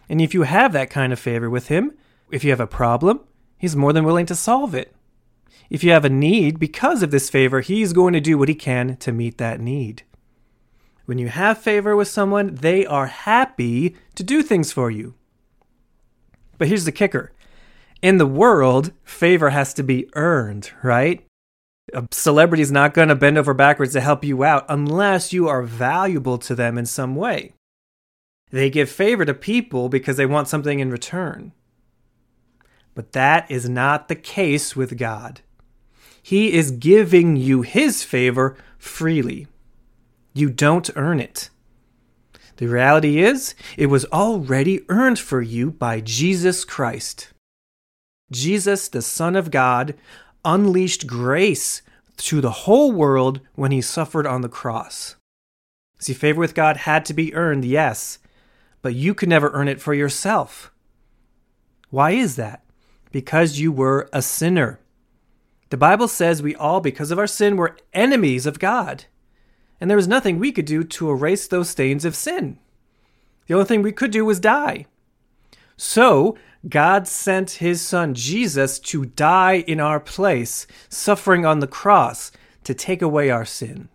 And 0.10 0.22
if 0.22 0.34
you 0.34 0.44
have 0.44 0.74
that 0.74 0.90
kind 0.90 1.14
of 1.14 1.20
favor 1.20 1.50
with 1.50 1.68
him, 1.68 1.94
if 2.32 2.44
you 2.44 2.50
have 2.50 2.60
a 2.60 2.68
problem, 2.68 3.22
he's 3.58 3.76
more 3.76 3.94
than 3.94 4.06
willing 4.06 4.26
to 4.28 4.36
solve 4.36 4.74
it. 4.76 4.94
If 5.70 5.84
you 5.84 5.92
have 5.92 6.06
a 6.06 6.10
need 6.10 6.60
because 6.60 7.04
of 7.04 7.12
this 7.12 7.30
favor, 7.30 7.62
he's 7.62 7.94
going 7.94 8.14
to 8.14 8.22
do 8.22 8.38
what 8.38 8.50
he 8.50 8.56
can 8.56 8.96
to 8.98 9.12
meet 9.12 9.38
that 9.38 9.60
need. 9.60 10.04
When 11.06 11.18
you 11.18 11.30
have 11.30 11.58
favor 11.58 11.96
with 11.96 12.08
someone, 12.08 12.56
they 12.56 12.86
are 12.86 13.08
happy 13.08 13.96
to 14.16 14.24
do 14.24 14.44
things 14.44 14.72
for 14.72 14.92
you. 14.92 15.16
But 16.58 16.68
here's 16.68 16.86
the 16.86 16.92
kicker 16.92 17.32
in 18.02 18.18
the 18.18 18.28
world, 18.28 18.92
favor 19.04 19.50
has 19.50 19.74
to 19.74 19.84
be 19.84 20.10
earned, 20.14 20.72
right? 20.84 21.26
A 21.94 22.08
celebrity 22.12 22.62
is 22.62 22.72
not 22.72 22.94
going 22.94 23.08
to 23.08 23.16
bend 23.16 23.38
over 23.38 23.54
backwards 23.54 23.94
to 23.94 24.02
help 24.02 24.24
you 24.24 24.44
out 24.44 24.66
unless 24.70 25.34
you 25.34 25.48
are 25.48 25.64
valuable 25.64 26.38
to 26.40 26.54
them 26.54 26.78
in 26.78 26.86
some 26.86 27.16
way. 27.16 27.54
They 28.52 28.70
give 28.70 28.90
favor 28.90 29.26
to 29.26 29.34
people 29.34 29.90
because 29.90 30.18
they 30.18 30.26
want 30.26 30.48
something 30.48 30.80
in 30.80 30.92
return. 30.92 31.54
But 32.98 33.12
that 33.12 33.52
is 33.52 33.70
not 33.70 34.08
the 34.08 34.16
case 34.16 34.76
with 34.76 34.98
God. 34.98 35.42
He 36.24 36.54
is 36.54 36.72
giving 36.72 37.36
you 37.36 37.62
His 37.62 38.04
favor 38.04 38.58
freely. 38.80 39.46
You 40.34 40.50
don't 40.50 40.90
earn 40.96 41.20
it. 41.20 41.52
The 42.56 42.66
reality 42.66 43.20
is, 43.20 43.54
it 43.78 43.86
was 43.86 44.06
already 44.06 44.84
earned 44.90 45.20
for 45.20 45.44
you 45.44 45.70
by 45.70 46.00
Jesus 46.00 46.66
Christ. 46.66 47.34
Jesus, 48.32 48.88
the 48.88 49.04
Son 49.04 49.36
of 49.36 49.52
God, 49.52 49.94
unleashed 50.44 51.06
grace 51.06 51.84
to 52.18 52.42
the 52.42 52.66
whole 52.66 52.92
world 52.92 53.42
when 53.54 53.72
he 53.72 53.80
suffered 53.80 54.26
on 54.26 54.42
the 54.42 54.50
cross. 54.50 55.18
See, 56.00 56.16
favor 56.16 56.40
with 56.40 56.56
God 56.56 56.78
had 56.78 57.06
to 57.06 57.14
be 57.14 57.36
earned, 57.36 57.64
yes, 57.64 58.18
but 58.82 58.96
you 58.96 59.14
could 59.14 59.30
never 59.30 59.52
earn 59.52 59.68
it 59.68 59.80
for 59.80 59.94
yourself. 59.94 60.72
Why 61.92 62.12
is 62.12 62.38
that? 62.38 62.64
Because 63.12 63.60
you 63.60 63.72
were 63.72 64.10
a 64.12 64.22
sinner. 64.22 64.80
The 65.70 65.78
Bible 65.78 66.08
says 66.08 66.42
we 66.42 66.56
all, 66.56 66.80
because 66.80 67.12
of 67.12 67.20
our 67.20 67.28
sin, 67.28 67.58
were 67.58 67.78
enemies 67.94 68.46
of 68.46 68.60
God. 68.60 69.06
And 69.80 69.90
there 69.90 69.98
was 69.98 70.08
nothing 70.08 70.40
we 70.40 70.52
could 70.52 70.66
do 70.66 70.84
to 70.84 71.10
erase 71.10 71.48
those 71.48 71.70
stains 71.70 72.06
of 72.06 72.16
sin. 72.16 72.58
The 73.48 73.54
only 73.54 73.66
thing 73.66 73.82
we 73.82 73.92
could 73.92 74.12
do 74.12 74.26
was 74.26 74.40
die. 74.40 74.86
So, 75.76 76.38
God 76.68 77.08
sent 77.08 77.52
his 77.52 77.82
son 77.82 78.14
Jesus 78.14 78.80
to 78.80 79.06
die 79.06 79.64
in 79.68 79.80
our 79.80 80.00
place, 80.00 80.68
suffering 80.90 81.46
on 81.46 81.60
the 81.60 81.68
cross 81.68 82.32
to 82.64 82.74
take 82.74 83.02
away 83.02 83.30
our 83.30 83.46
sin. 83.46 83.90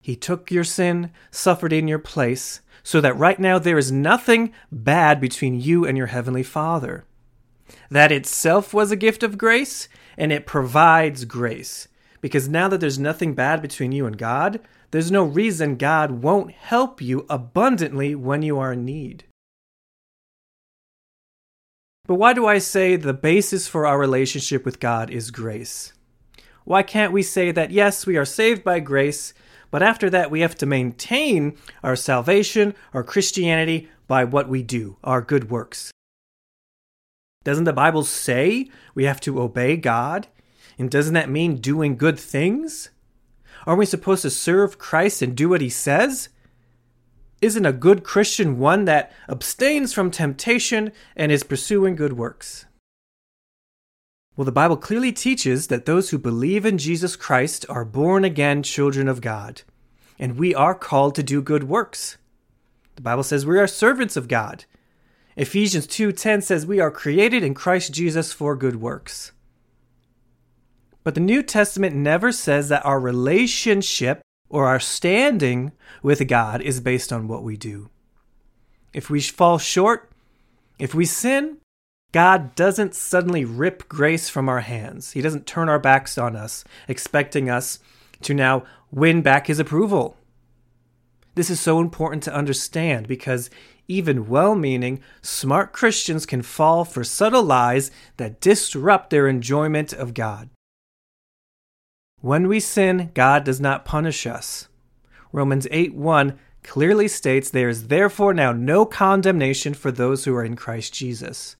He 0.00 0.16
took 0.16 0.50
your 0.50 0.64
sin, 0.64 1.10
suffered 1.30 1.72
in 1.72 1.88
your 1.88 1.98
place, 1.98 2.60
so 2.82 3.00
that 3.00 3.16
right 3.16 3.40
now 3.40 3.58
there 3.58 3.78
is 3.78 3.90
nothing 3.90 4.52
bad 4.70 5.20
between 5.20 5.60
you 5.60 5.86
and 5.86 5.96
your 5.96 6.08
heavenly 6.08 6.42
Father. 6.42 7.06
That 7.90 8.12
itself 8.12 8.72
was 8.72 8.90
a 8.90 8.96
gift 8.96 9.22
of 9.22 9.38
grace, 9.38 9.88
and 10.16 10.32
it 10.32 10.46
provides 10.46 11.24
grace. 11.24 11.88
Because 12.20 12.48
now 12.48 12.68
that 12.68 12.80
there's 12.80 12.98
nothing 12.98 13.34
bad 13.34 13.60
between 13.60 13.92
you 13.92 14.06
and 14.06 14.16
God, 14.16 14.60
there's 14.90 15.10
no 15.10 15.24
reason 15.24 15.76
God 15.76 16.22
won't 16.22 16.52
help 16.52 17.02
you 17.02 17.26
abundantly 17.28 18.14
when 18.14 18.42
you 18.42 18.58
are 18.58 18.72
in 18.72 18.84
need. 18.84 19.24
But 22.06 22.14
why 22.16 22.32
do 22.32 22.46
I 22.46 22.58
say 22.58 22.96
the 22.96 23.14
basis 23.14 23.66
for 23.66 23.86
our 23.86 23.98
relationship 23.98 24.64
with 24.64 24.78
God 24.78 25.10
is 25.10 25.30
grace? 25.30 25.92
Why 26.64 26.82
can't 26.82 27.12
we 27.12 27.22
say 27.22 27.50
that, 27.50 27.70
yes, 27.70 28.06
we 28.06 28.16
are 28.16 28.24
saved 28.24 28.62
by 28.62 28.80
grace, 28.80 29.34
but 29.70 29.82
after 29.82 30.08
that 30.10 30.30
we 30.30 30.40
have 30.40 30.54
to 30.56 30.66
maintain 30.66 31.56
our 31.82 31.96
salvation, 31.96 32.74
our 32.92 33.02
Christianity, 33.02 33.88
by 34.06 34.24
what 34.24 34.48
we 34.48 34.62
do, 34.62 34.96
our 35.02 35.20
good 35.20 35.50
works? 35.50 35.90
Doesn't 37.44 37.64
the 37.64 37.72
Bible 37.72 38.04
say 38.04 38.70
we 38.94 39.04
have 39.04 39.20
to 39.20 39.40
obey 39.40 39.76
God? 39.76 40.26
And 40.78 40.90
doesn't 40.90 41.14
that 41.14 41.30
mean 41.30 41.56
doing 41.56 41.96
good 41.96 42.18
things? 42.18 42.90
Aren't 43.66 43.78
we 43.78 43.86
supposed 43.86 44.22
to 44.22 44.30
serve 44.30 44.78
Christ 44.78 45.22
and 45.22 45.36
do 45.36 45.50
what 45.50 45.60
he 45.60 45.70
says? 45.70 46.30
Isn't 47.40 47.66
a 47.66 47.72
good 47.72 48.04
Christian 48.04 48.58
one 48.58 48.86
that 48.86 49.12
abstains 49.28 49.92
from 49.92 50.10
temptation 50.10 50.92
and 51.14 51.30
is 51.30 51.42
pursuing 51.42 51.94
good 51.94 52.14
works? 52.14 52.66
Well, 54.36 54.44
the 54.44 54.52
Bible 54.52 54.76
clearly 54.76 55.12
teaches 55.12 55.68
that 55.68 55.84
those 55.84 56.10
who 56.10 56.18
believe 56.18 56.66
in 56.66 56.78
Jesus 56.78 57.14
Christ 57.14 57.64
are 57.68 57.84
born 57.84 58.24
again 58.24 58.62
children 58.62 59.06
of 59.06 59.20
God, 59.20 59.62
and 60.18 60.36
we 60.36 60.54
are 60.54 60.74
called 60.74 61.14
to 61.14 61.22
do 61.22 61.40
good 61.40 61.64
works. 61.64 62.16
The 62.96 63.02
Bible 63.02 63.22
says 63.22 63.46
we 63.46 63.58
are 63.58 63.66
servants 63.66 64.16
of 64.16 64.26
God. 64.26 64.64
Ephesians 65.36 65.86
2:10 65.86 66.42
says 66.42 66.66
we 66.66 66.80
are 66.80 66.90
created 66.90 67.42
in 67.42 67.54
Christ 67.54 67.92
Jesus 67.92 68.32
for 68.32 68.54
good 68.54 68.76
works. 68.80 69.32
But 71.02 71.14
the 71.14 71.20
New 71.20 71.42
Testament 71.42 71.94
never 71.94 72.32
says 72.32 72.68
that 72.68 72.84
our 72.84 73.00
relationship 73.00 74.22
or 74.48 74.66
our 74.66 74.80
standing 74.80 75.72
with 76.02 76.26
God 76.28 76.62
is 76.62 76.80
based 76.80 77.12
on 77.12 77.28
what 77.28 77.42
we 77.42 77.56
do. 77.56 77.90
If 78.92 79.10
we 79.10 79.20
fall 79.20 79.58
short, 79.58 80.10
if 80.78 80.94
we 80.94 81.04
sin, 81.04 81.58
God 82.12 82.54
doesn't 82.54 82.94
suddenly 82.94 83.44
rip 83.44 83.88
grace 83.88 84.28
from 84.28 84.48
our 84.48 84.60
hands. 84.60 85.12
He 85.12 85.20
doesn't 85.20 85.46
turn 85.46 85.68
our 85.68 85.80
backs 85.80 86.16
on 86.16 86.36
us, 86.36 86.64
expecting 86.86 87.50
us 87.50 87.80
to 88.22 88.32
now 88.32 88.62
win 88.92 89.20
back 89.20 89.48
his 89.48 89.58
approval. 89.58 90.16
This 91.34 91.50
is 91.50 91.60
so 91.60 91.80
important 91.80 92.22
to 92.22 92.34
understand 92.34 93.08
because 93.08 93.50
even 93.88 94.28
well 94.28 94.54
meaning, 94.54 95.00
smart 95.22 95.72
Christians 95.72 96.26
can 96.26 96.42
fall 96.42 96.84
for 96.84 97.04
subtle 97.04 97.42
lies 97.42 97.90
that 98.16 98.40
disrupt 98.40 99.10
their 99.10 99.28
enjoyment 99.28 99.92
of 99.92 100.14
God. 100.14 100.50
When 102.20 102.48
we 102.48 102.60
sin, 102.60 103.10
God 103.14 103.44
does 103.44 103.60
not 103.60 103.84
punish 103.84 104.26
us. 104.26 104.68
Romans 105.32 105.66
8 105.70 105.94
1 105.94 106.38
clearly 106.62 107.06
states 107.08 107.50
there 107.50 107.68
is 107.68 107.88
therefore 107.88 108.32
now 108.32 108.52
no 108.52 108.86
condemnation 108.86 109.74
for 109.74 109.92
those 109.92 110.24
who 110.24 110.34
are 110.34 110.44
in 110.44 110.56
Christ 110.56 110.94
Jesus. 110.94 111.56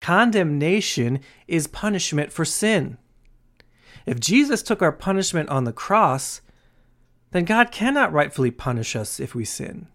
Condemnation 0.00 1.20
is 1.46 1.66
punishment 1.66 2.32
for 2.32 2.44
sin. 2.44 2.98
If 4.06 4.20
Jesus 4.20 4.62
took 4.62 4.82
our 4.82 4.92
punishment 4.92 5.48
on 5.48 5.64
the 5.64 5.72
cross, 5.72 6.40
then 7.32 7.44
God 7.44 7.70
cannot 7.70 8.12
rightfully 8.12 8.50
punish 8.50 8.94
us 8.94 9.18
if 9.18 9.34
we 9.34 9.44
sin. 9.44 9.88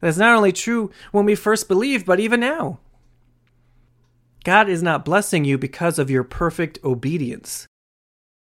That's 0.00 0.18
not 0.18 0.36
only 0.36 0.52
true 0.52 0.90
when 1.12 1.24
we 1.24 1.34
first 1.34 1.68
believed, 1.68 2.06
but 2.06 2.20
even 2.20 2.40
now. 2.40 2.78
God 4.44 4.68
is 4.68 4.82
not 4.82 5.04
blessing 5.04 5.44
you 5.44 5.58
because 5.58 5.98
of 5.98 6.10
your 6.10 6.24
perfect 6.24 6.78
obedience. 6.84 7.66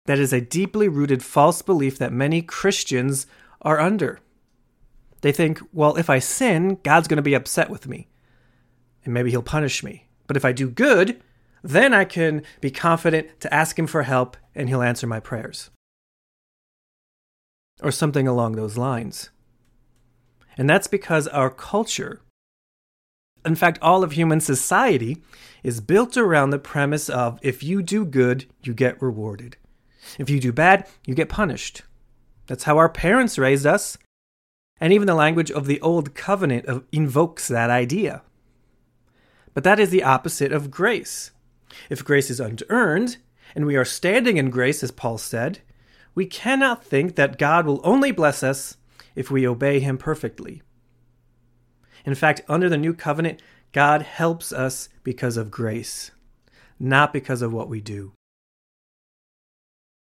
That 0.05 0.20
is 0.20 0.34
a 0.34 0.41
deeply 0.41 0.88
rooted 0.88 1.24
false 1.24 1.62
belief 1.62 1.98
that 1.98 2.13
many 2.13 2.41
Christians 2.41 3.27
are 3.62 3.79
under. 3.79 4.20
They 5.22 5.31
think, 5.31 5.62
well, 5.72 5.96
if 5.98 6.10
I 6.10 6.20
sin, 6.20 6.79
God's 6.84 7.08
going 7.08 7.17
to 7.17 7.22
be 7.22 7.36
upset 7.36 7.70
with 7.70 7.88
me, 7.88 8.08
and 9.05 9.13
maybe 9.13 9.29
he'll 9.29 9.43
punish 9.43 9.84
me. 9.84 10.08
But 10.25 10.38
if 10.38 10.46
I 10.46 10.51
do 10.51 10.70
good, 10.70 11.22
then 11.63 11.93
I 11.93 12.05
can 12.05 12.43
be 12.60 12.72
confident 12.72 13.39
to 13.41 13.53
ask 13.53 13.77
him 13.77 13.88
for 13.88 14.03
help 14.03 14.38
and 14.55 14.67
he'll 14.67 14.81
answer 14.81 15.08
my 15.08 15.20
prayers. 15.20 15.70
Or 17.81 17.91
something 17.91 18.27
along 18.27 18.53
those 18.53 18.77
lines. 18.77 19.29
And 20.58 20.70
that's 20.70 20.88
because 20.88 21.27
our 21.27 21.50
culture, 21.50 22.22
in 23.46 23.55
fact, 23.55 23.79
all 23.81 24.03
of 24.03 24.12
human 24.12 24.41
society, 24.41 25.22
is 25.63 25.81
built 25.81 26.17
around 26.17 26.50
the 26.50 26.60
premise 26.60 27.10
of 27.10 27.39
if 27.41 27.63
you 27.63 27.81
do 27.81 28.05
good, 28.05 28.46
you 28.63 28.74
get 28.74 29.01
rewarded. 29.01 29.58
If 30.17 30.29
you 30.29 30.39
do 30.39 30.51
bad, 30.51 30.88
you 31.05 31.15
get 31.15 31.29
punished. 31.29 31.84
That's 32.48 32.63
how 32.63 32.77
our 32.77 32.89
parents 32.89 33.38
raised 33.38 33.65
us. 33.65 33.98
And 34.79 34.91
even 34.91 35.05
the 35.05 35.15
language 35.15 35.51
of 35.51 35.67
the 35.67 35.79
Old 35.81 36.15
Covenant 36.15 36.65
invokes 36.91 37.48
that 37.48 37.70
idea. 37.70 38.24
But 39.53 39.63
that 39.63 39.79
is 39.79 39.91
the 39.91 40.03
opposite 40.03 40.51
of 40.51 40.72
grace. 40.72 41.31
If 41.89 42.03
grace 42.03 42.29
is 42.29 42.39
unearned, 42.39 43.17
and 43.53 43.65
we 43.65 43.75
are 43.75 43.86
standing 43.86 44.38
in 44.38 44.50
grace, 44.50 44.81
as 44.81 44.91
Paul 44.91 45.17
said, 45.17 45.60
we 46.15 46.25
cannot 46.25 46.84
think 46.84 47.15
that 47.15 47.38
God 47.38 47.65
will 47.65 47.79
only 47.84 48.12
bless 48.12 48.43
us 48.43 48.77
if 49.15 49.31
we 49.31 49.47
obey 49.47 49.79
Him 49.79 49.97
perfectly. 49.97 50.61
In 52.05 52.15
fact, 52.15 52.41
under 52.47 52.69
the 52.69 52.77
new 52.77 52.93
covenant, 52.93 53.41
God 53.71 54.01
helps 54.01 54.51
us 54.51 54.89
because 55.03 55.37
of 55.37 55.51
grace, 55.51 56.11
not 56.79 57.13
because 57.13 57.41
of 57.41 57.53
what 57.53 57.69
we 57.69 57.79
do. 57.79 58.13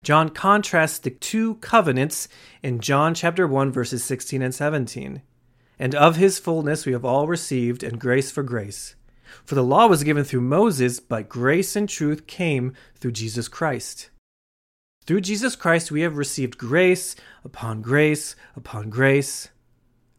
John 0.04 0.30
contrasts 0.30 1.00
the 1.00 1.10
two 1.10 1.56
covenants 1.56 2.28
in 2.62 2.80
John 2.80 3.16
chapter 3.16 3.48
1 3.48 3.72
verses 3.72 4.04
16 4.04 4.42
and 4.44 4.54
17. 4.54 5.24
And 5.80 5.96
of 5.96 6.16
his 6.16 6.38
fullness 6.38 6.86
we 6.86 6.92
have 6.92 7.04
all 7.04 7.28
received 7.28 7.82
and 7.82 8.00
grace 8.00 8.30
for 8.30 8.44
grace. 8.44 8.96
For 9.44 9.56
the 9.56 9.64
law 9.64 9.88
was 9.88 10.04
given 10.04 10.24
through 10.24 10.42
Moses, 10.42 11.00
but 11.00 11.28
grace 11.28 11.76
and 11.76 11.90
truth 11.90 12.28
came 12.28 12.74
through 12.96 13.14
Jesus 13.14 13.48
Christ. 13.48 14.12
Through 15.06 15.22
Jesus 15.22 15.56
Christ, 15.56 15.92
we 15.92 16.02
have 16.02 16.18
received 16.18 16.58
grace 16.58 17.16
upon 17.44 17.82
grace 17.82 18.36
upon 18.56 18.90
grace, 18.90 19.50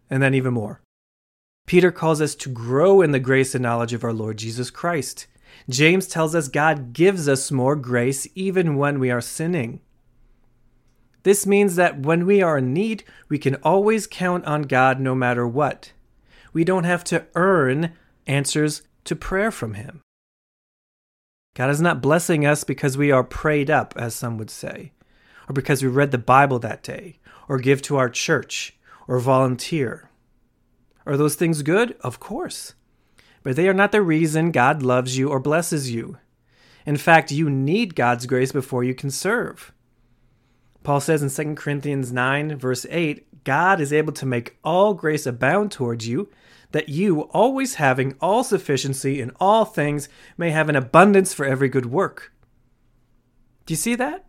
and 0.08 0.22
then 0.22 0.34
even 0.34 0.54
more. 0.54 0.80
Peter 1.66 1.90
calls 1.90 2.20
us 2.20 2.36
to 2.36 2.48
grow 2.48 3.02
in 3.02 3.10
the 3.10 3.18
grace 3.18 3.54
and 3.54 3.62
knowledge 3.62 3.92
of 3.92 4.04
our 4.04 4.12
Lord 4.12 4.36
Jesus 4.36 4.70
Christ. 4.70 5.26
James 5.68 6.06
tells 6.06 6.34
us 6.34 6.46
God 6.46 6.92
gives 6.92 7.28
us 7.28 7.50
more 7.50 7.74
grace 7.74 8.28
even 8.36 8.76
when 8.76 9.00
we 9.00 9.10
are 9.10 9.20
sinning. 9.20 9.80
This 11.24 11.44
means 11.44 11.74
that 11.74 12.00
when 12.00 12.24
we 12.24 12.40
are 12.40 12.58
in 12.58 12.72
need, 12.72 13.02
we 13.28 13.38
can 13.38 13.56
always 13.56 14.06
count 14.06 14.44
on 14.44 14.62
God 14.62 15.00
no 15.00 15.16
matter 15.16 15.46
what. 15.46 15.92
We 16.52 16.62
don't 16.62 16.84
have 16.84 17.02
to 17.04 17.26
earn 17.34 17.94
answers 18.28 18.82
to 19.04 19.16
prayer 19.16 19.50
from 19.50 19.74
Him. 19.74 20.02
God 21.56 21.70
is 21.70 21.80
not 21.80 22.02
blessing 22.02 22.44
us 22.44 22.64
because 22.64 22.98
we 22.98 23.10
are 23.10 23.24
prayed 23.24 23.70
up, 23.70 23.94
as 23.96 24.14
some 24.14 24.36
would 24.36 24.50
say, 24.50 24.92
or 25.48 25.54
because 25.54 25.82
we 25.82 25.88
read 25.88 26.10
the 26.10 26.18
Bible 26.18 26.58
that 26.58 26.82
day, 26.82 27.18
or 27.48 27.56
give 27.56 27.80
to 27.82 27.96
our 27.96 28.10
church, 28.10 28.76
or 29.08 29.18
volunteer. 29.18 30.10
Are 31.06 31.16
those 31.16 31.34
things 31.34 31.62
good? 31.62 31.96
Of 32.02 32.20
course. 32.20 32.74
But 33.42 33.56
they 33.56 33.68
are 33.68 33.74
not 33.74 33.90
the 33.90 34.02
reason 34.02 34.50
God 34.50 34.82
loves 34.82 35.16
you 35.16 35.30
or 35.30 35.40
blesses 35.40 35.90
you. 35.90 36.18
In 36.84 36.98
fact, 36.98 37.32
you 37.32 37.48
need 37.48 37.94
God's 37.94 38.26
grace 38.26 38.52
before 38.52 38.84
you 38.84 38.94
can 38.94 39.10
serve. 39.10 39.72
Paul 40.82 41.00
says 41.00 41.22
in 41.22 41.30
2 41.30 41.54
Corinthians 41.54 42.12
9, 42.12 42.58
verse 42.58 42.84
8, 42.90 43.44
God 43.44 43.80
is 43.80 43.94
able 43.94 44.12
to 44.12 44.26
make 44.26 44.58
all 44.62 44.92
grace 44.92 45.24
abound 45.24 45.72
towards 45.72 46.06
you, 46.06 46.28
that 46.72 46.88
you, 46.88 47.22
always 47.22 47.74
having 47.74 48.14
all 48.20 48.44
sufficiency 48.44 49.20
in 49.20 49.32
all 49.40 49.64
things, 49.64 50.08
may 50.36 50.50
have 50.50 50.68
an 50.68 50.76
abundance 50.76 51.32
for 51.32 51.46
every 51.46 51.68
good 51.68 51.86
work. 51.86 52.32
Do 53.64 53.72
you 53.72 53.76
see 53.76 53.94
that? 53.94 54.24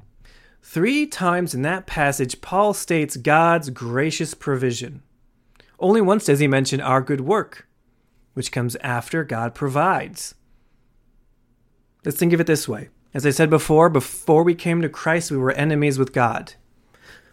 Three 0.62 1.06
times 1.08 1.53
in 1.53 1.62
that 1.62 1.88
passage, 1.88 2.41
Paul 2.41 2.74
states 2.74 3.17
God's 3.17 3.70
gracious 3.70 4.34
provision. 4.34 5.01
Only 5.79 6.01
once 6.01 6.25
does 6.25 6.39
he 6.39 6.48
mention 6.48 6.82
our 6.82 7.01
good 7.01 7.22
work, 7.22 7.67
which 8.34 8.51
comes 8.51 8.75
after 8.77 9.24
God 9.24 9.56
provides. 9.56 10.36
Let's 12.03 12.17
think 12.17 12.34
of 12.34 12.39
it 12.39 12.48
this 12.48 12.67
way. 12.67 12.89
As 13.13 13.25
I 13.25 13.29
said 13.29 13.50
before, 13.50 13.89
before 13.89 14.44
we 14.44 14.56
came 14.56 14.82
to 14.82 14.89
Christ, 14.89 15.32
we 15.32 15.38
were 15.38 15.51
enemies 15.51 15.98
with 15.98 16.13
God. 16.13 16.53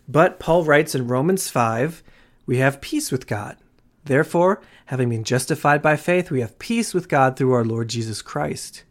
But 0.09 0.39
Paul 0.39 0.65
writes 0.65 0.95
in 0.95 1.09
Romans 1.09 1.51
5 1.51 2.03
we 2.47 2.59
have 2.59 2.81
peace 2.81 3.11
with 3.11 3.27
God. 3.27 3.57
Therefore, 4.05 4.61
having 4.87 5.09
been 5.09 5.25
justified 5.25 5.81
by 5.81 5.97
faith, 5.97 6.31
we 6.31 6.41
have 6.41 6.59
peace 6.59 6.93
with 6.93 7.09
God 7.09 7.37
through 7.37 7.53
our 7.53 7.65
Lord 7.65 7.89
Jesus 7.89 8.21
Christ. 8.21 8.85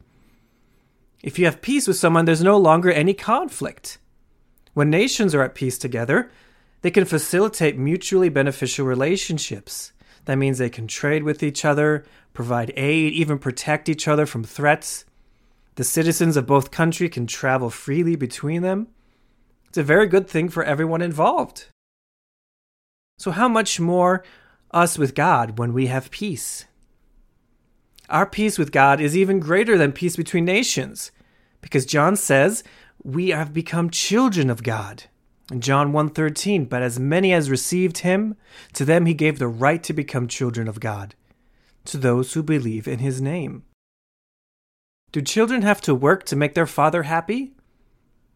If 1.21 1.37
you 1.39 1.45
have 1.45 1.61
peace 1.61 1.87
with 1.87 1.97
someone, 1.97 2.25
there's 2.25 2.43
no 2.43 2.57
longer 2.57 2.91
any 2.91 3.13
conflict. 3.13 3.99
When 4.73 4.89
nations 4.89 5.35
are 5.35 5.43
at 5.43 5.55
peace 5.55 5.77
together, 5.77 6.31
they 6.81 6.91
can 6.91 7.05
facilitate 7.05 7.77
mutually 7.77 8.29
beneficial 8.29 8.85
relationships. 8.85 9.93
That 10.25 10.37
means 10.37 10.57
they 10.57 10.69
can 10.69 10.87
trade 10.87 11.23
with 11.23 11.43
each 11.43 11.63
other, 11.63 12.05
provide 12.33 12.73
aid, 12.75 13.13
even 13.13 13.39
protect 13.39 13.87
each 13.87 14.07
other 14.07 14.25
from 14.25 14.43
threats. 14.43 15.05
The 15.75 15.83
citizens 15.83 16.35
of 16.37 16.47
both 16.47 16.71
countries 16.71 17.11
can 17.11 17.27
travel 17.27 17.69
freely 17.69 18.15
between 18.15 18.63
them. 18.63 18.87
It's 19.69 19.77
a 19.77 19.83
very 19.83 20.07
good 20.07 20.27
thing 20.27 20.49
for 20.49 20.63
everyone 20.63 21.01
involved. 21.01 21.67
So, 23.17 23.31
how 23.31 23.47
much 23.47 23.79
more 23.79 24.23
us 24.73 24.97
with 24.97 25.15
God 25.15 25.57
when 25.57 25.73
we 25.73 25.87
have 25.87 26.11
peace? 26.11 26.65
Our 28.09 28.25
peace 28.25 28.57
with 28.57 28.71
God 28.71 28.99
is 28.99 29.15
even 29.15 29.39
greater 29.39 29.77
than 29.77 29.91
peace 29.91 30.15
between 30.15 30.45
nations, 30.45 31.11
because 31.61 31.85
John 31.85 32.15
says 32.15 32.63
we 33.03 33.29
have 33.29 33.53
become 33.53 33.89
children 33.89 34.49
of 34.49 34.63
God. 34.63 35.05
In 35.51 35.61
John 35.61 35.91
1:13, 35.91 36.65
but 36.65 36.81
as 36.81 36.99
many 36.99 37.33
as 37.33 37.49
received 37.49 37.99
him, 37.99 38.35
to 38.73 38.85
them 38.85 39.05
he 39.05 39.13
gave 39.13 39.39
the 39.39 39.47
right 39.47 39.83
to 39.83 39.93
become 39.93 40.27
children 40.27 40.67
of 40.67 40.79
God, 40.79 41.15
to 41.85 41.97
those 41.97 42.33
who 42.33 42.43
believe 42.43 42.87
in 42.87 42.99
his 42.99 43.21
name. 43.21 43.63
Do 45.11 45.21
children 45.21 45.61
have 45.61 45.81
to 45.81 45.93
work 45.93 46.23
to 46.25 46.35
make 46.35 46.55
their 46.55 46.65
father 46.65 47.03
happy? 47.03 47.53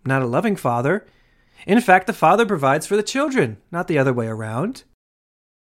Not 0.05 0.21
a 0.21 0.27
loving 0.27 0.55
father. 0.55 1.05
In 1.65 1.81
fact, 1.81 2.07
the 2.07 2.13
father 2.13 2.45
provides 2.45 2.85
for 2.85 2.95
the 2.95 3.03
children, 3.03 3.57
not 3.71 3.87
the 3.87 3.97
other 3.97 4.13
way 4.13 4.27
around. 4.27 4.83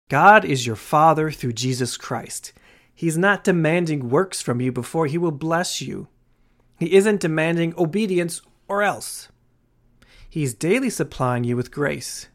God 0.09 0.45
is 0.45 0.67
your 0.67 0.77
father 0.77 1.31
through 1.31 1.53
Jesus 1.53 1.97
Christ. 1.97 2.53
He's 2.95 3.19
not 3.19 3.45
demanding 3.45 4.09
works 4.09 4.41
from 4.41 4.61
you 4.61 4.73
before 4.73 5.07
he 5.07 5.19
will 5.19 5.33
bless 5.33 5.81
you. 5.81 6.09
He 6.79 6.95
isn't 6.95 7.21
demanding 7.21 7.75
obedience 7.77 8.41
or 8.67 8.83
else. 8.83 9.29
He's 10.29 10.55
daily 10.55 10.91
supplying 10.91 11.45
you 11.45 11.57
with 11.57 11.71
grace. 11.71 12.29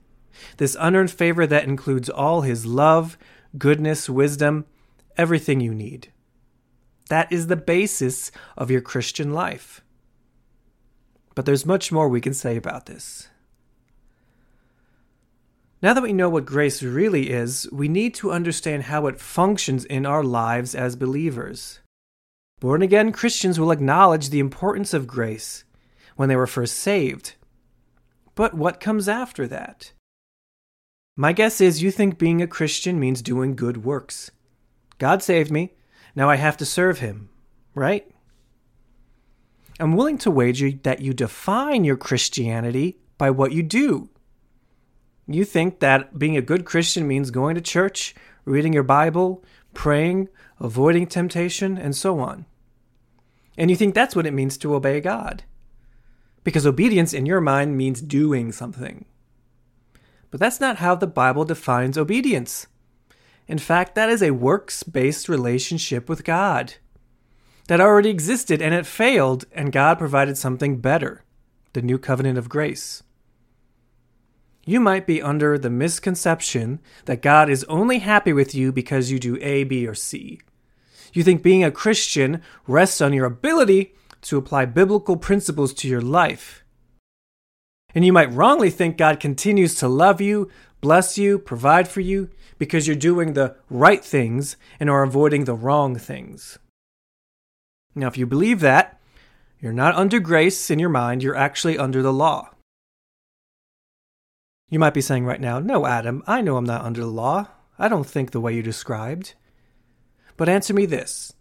This 0.58 0.78
unearned 0.80 1.12
favor 1.12 1.48
that 1.48 1.66
includes 1.66 2.10
all 2.10 2.42
his 2.42 2.66
love, 2.66 3.18
goodness, 3.58 4.10
wisdom, 4.10 4.66
everything 5.18 5.60
you 5.60 5.74
need. 5.74 6.12
That 7.10 7.32
is 7.32 7.48
the 7.48 7.56
basis 7.56 8.32
of 8.58 8.72
your 8.72 8.82
Christian 8.82 9.34
life. 9.34 9.84
But 11.36 11.46
there's 11.46 11.66
much 11.66 11.92
more 11.92 12.08
we 12.08 12.22
can 12.22 12.34
say 12.34 12.56
about 12.56 12.86
this. 12.86 13.30
Now 15.84 15.94
that 15.94 16.02
we 16.02 16.14
know 16.14 16.30
what 16.30 16.46
grace 16.46 16.82
really 16.82 17.30
is, 17.30 17.68
we 17.70 17.90
need 17.90 18.14
to 18.16 18.32
understand 18.32 18.84
how 18.84 19.06
it 19.08 19.20
functions 19.20 19.84
in 19.84 20.06
our 20.06 20.24
lives 20.24 20.74
as 20.74 20.96
believers. 20.96 21.82
Born 22.62 22.82
again 22.82 23.12
Christians 23.12 23.60
will 23.60 23.70
acknowledge 23.70 24.30
the 24.30 24.40
importance 24.40 24.94
of 24.94 25.08
grace 25.08 25.66
when 26.16 26.30
they 26.30 26.38
were 26.38 26.48
first 26.48 26.78
saved. 26.78 27.36
But 28.34 28.54
what 28.54 28.80
comes 28.80 29.10
after 29.10 29.46
that? 29.50 29.92
My 31.18 31.34
guess 31.34 31.60
is 31.60 31.84
you 31.84 31.92
think 31.92 32.18
being 32.18 32.42
a 32.42 32.48
Christian 32.48 32.98
means 32.98 33.22
doing 33.22 33.54
good 33.54 33.84
works. 33.84 34.32
God 35.00 35.22
saved 35.22 35.52
me, 35.52 35.74
now 36.16 36.30
I 36.30 36.38
have 36.38 36.56
to 36.58 36.66
serve 36.66 37.00
Him, 37.00 37.28
right? 37.76 38.10
I'm 39.82 39.98
willing 39.98 40.18
to 40.20 40.32
wager 40.32 40.72
that 40.84 41.02
you 41.02 41.14
define 41.14 41.84
your 41.84 41.98
Christianity 41.98 43.00
by 43.18 43.32
what 43.32 43.52
you 43.52 43.62
do. 43.64 44.10
You 45.28 45.46
think 45.46 45.80
that 45.80 46.20
being 46.20 46.36
a 46.36 46.42
good 46.42 46.66
Christian 46.66 47.08
means 47.08 47.32
going 47.32 47.56
to 47.56 47.62
church, 47.62 48.14
reading 48.46 48.74
your 48.74 48.84
Bible, 48.84 49.44
praying, 49.74 50.30
avoiding 50.60 51.08
temptation, 51.08 51.78
and 51.78 51.96
so 51.96 52.20
on. 52.20 52.46
And 53.58 53.70
you 53.70 53.76
think 53.76 53.94
that's 53.94 54.16
what 54.16 54.26
it 54.26 54.34
means 54.34 54.58
to 54.58 54.76
obey 54.76 55.00
God. 55.00 55.44
Because 56.44 56.66
obedience 56.66 57.14
in 57.14 57.26
your 57.26 57.40
mind 57.40 57.78
means 57.78 58.02
doing 58.02 58.52
something. 58.52 59.06
But 60.30 60.40
that's 60.40 60.60
not 60.60 60.78
how 60.78 60.96
the 60.96 61.08
Bible 61.08 61.46
defines 61.46 61.98
obedience. 61.98 62.68
In 63.48 63.60
fact, 63.60 63.96
that 63.96 64.10
is 64.10 64.24
a 64.24 64.32
works 64.32 64.84
based 64.84 65.30
relationship 65.30 66.10
with 66.10 66.24
God 66.24 66.76
that 67.68 67.80
already 67.80 68.10
existed 68.10 68.62
and 68.62 68.74
it 68.74 68.86
failed, 68.86 69.46
and 69.54 69.72
God 69.72 69.98
provided 69.98 70.38
something 70.38 70.80
better 70.80 71.24
the 71.74 71.82
new 71.82 71.98
covenant 71.98 72.38
of 72.38 72.50
grace. 72.50 73.03
You 74.66 74.80
might 74.80 75.06
be 75.06 75.22
under 75.22 75.58
the 75.58 75.70
misconception 75.70 76.80
that 77.06 77.22
God 77.22 77.50
is 77.50 77.66
only 77.66 78.00
happy 78.00 78.32
with 78.32 78.56
you 78.56 78.72
because 78.72 79.12
you 79.12 79.20
do 79.20 79.38
A, 79.42 79.66
B, 79.66 79.86
or 79.86 79.96
C. 79.96 80.40
You 81.12 81.24
think 81.24 81.44
being 81.44 81.64
a 81.64 81.72
Christian 81.72 82.42
rests 82.66 83.02
on 83.02 83.14
your 83.14 83.26
ability 83.26 83.94
to 84.22 84.38
apply 84.38 84.66
biblical 84.66 85.18
principles 85.18 85.74
to 85.76 85.88
your 85.88 86.02
life. 86.02 86.64
And 87.94 88.06
you 88.06 88.14
might 88.14 88.32
wrongly 88.32 88.70
think 88.70 88.98
God 88.98 89.20
continues 89.20 89.76
to 89.76 89.88
love 89.88 90.22
you, 90.22 90.50
bless 90.82 91.18
you, 91.18 91.38
provide 91.38 91.88
for 91.88 92.02
you, 92.02 92.30
because 92.58 92.88
you're 92.88 92.96
doing 92.96 93.34
the 93.34 93.56
right 93.70 94.04
things 94.04 94.56
and 94.80 94.90
are 94.90 95.04
avoiding 95.04 95.44
the 95.44 95.54
wrong 95.54 95.98
things. 95.98 96.58
Now, 97.94 98.08
if 98.08 98.18
you 98.18 98.26
believe 98.26 98.62
that, 98.62 99.00
you're 99.60 99.74
not 99.74 99.96
under 99.96 100.20
grace 100.20 100.72
in 100.72 100.80
your 100.80 100.90
mind, 100.90 101.22
you're 101.22 101.36
actually 101.36 101.78
under 101.78 102.02
the 102.02 102.14
law. 102.14 102.50
You 104.74 104.80
might 104.80 104.96
be 104.96 105.02
saying 105.02 105.26
right 105.26 105.40
now, 105.40 105.60
No, 105.60 105.86
Adam, 105.86 106.24
I 106.26 106.42
know 106.42 106.58
I'm 106.58 106.66
not 106.66 106.84
under 106.84 107.02
the 107.02 107.06
law. 107.06 107.46
I 107.78 107.88
don't 107.88 108.08
think 108.08 108.32
the 108.32 108.42
way 108.42 108.56
you 108.56 108.64
described. 108.64 109.36
But 110.36 110.50
answer 110.50 110.74
me 110.74 110.88
this 110.88 111.32